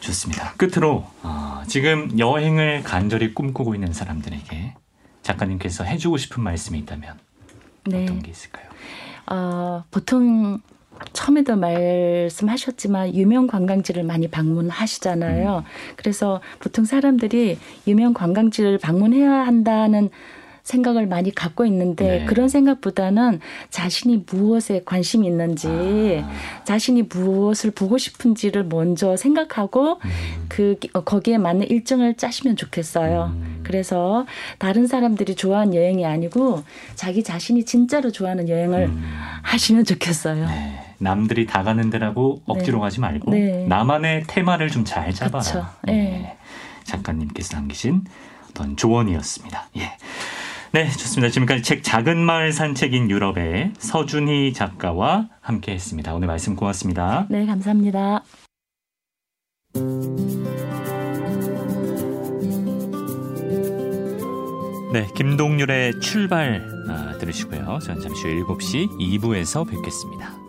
[0.00, 0.52] 좋습니다.
[0.54, 4.74] 끝으로 어, 지금 여행을 간절히 꿈꾸고 있는 사람들에게
[5.22, 7.18] 작가님께서 해주고 싶은 말씀이 있다면
[7.84, 8.04] 네.
[8.04, 8.66] 어떤 게 있을까요?
[9.30, 10.60] 어, 보통
[11.12, 15.58] 처음에도 말씀하셨지만 유명 관광지를 많이 방문하시잖아요.
[15.58, 15.94] 음.
[15.96, 20.10] 그래서 보통 사람들이 유명 관광지를 방문해야 한다는
[20.62, 22.24] 생각을 많이 갖고 있는데 네.
[22.24, 23.40] 그런 생각보다는
[23.70, 25.68] 자신이 무엇에 관심이 있는지
[26.24, 26.64] 아.
[26.64, 30.10] 자신이 무엇을 보고 싶은지를 먼저 생각하고 음.
[30.48, 33.32] 그 어, 거기에 맞는 일정을 짜시면 좋겠어요.
[33.34, 33.60] 음.
[33.64, 34.26] 그래서
[34.58, 36.62] 다른 사람들이 좋아하는 여행이 아니고
[36.94, 39.02] 자기 자신이 진짜로 좋아하는 여행을 음.
[39.42, 40.46] 하시면 좋겠어요.
[40.46, 40.78] 네.
[40.98, 42.82] 남들이 다 가는 데라고 억지로 네.
[42.82, 43.66] 가지 말고 네.
[43.66, 45.74] 나만의 테마를 좀 잘 잡아라.
[45.84, 46.36] 네.
[46.84, 48.04] 작가님께서 남기신
[48.50, 49.68] 어떤 조언이었습니다.
[49.78, 49.92] 예.
[50.72, 51.30] 네, 좋습니다.
[51.30, 56.14] 지금까지 책 작은 마을 산책인 유럽의 서준희 작가와 함께 했습니다.
[56.14, 57.26] 오늘 말씀 고맙습니다.
[57.28, 58.22] 네, 감사합니다.
[64.94, 67.78] 네, 김동률의 출발 아, 들으시고요.
[67.82, 70.41] 저는 잠시 후 7시 2부에서 뵙겠습니다.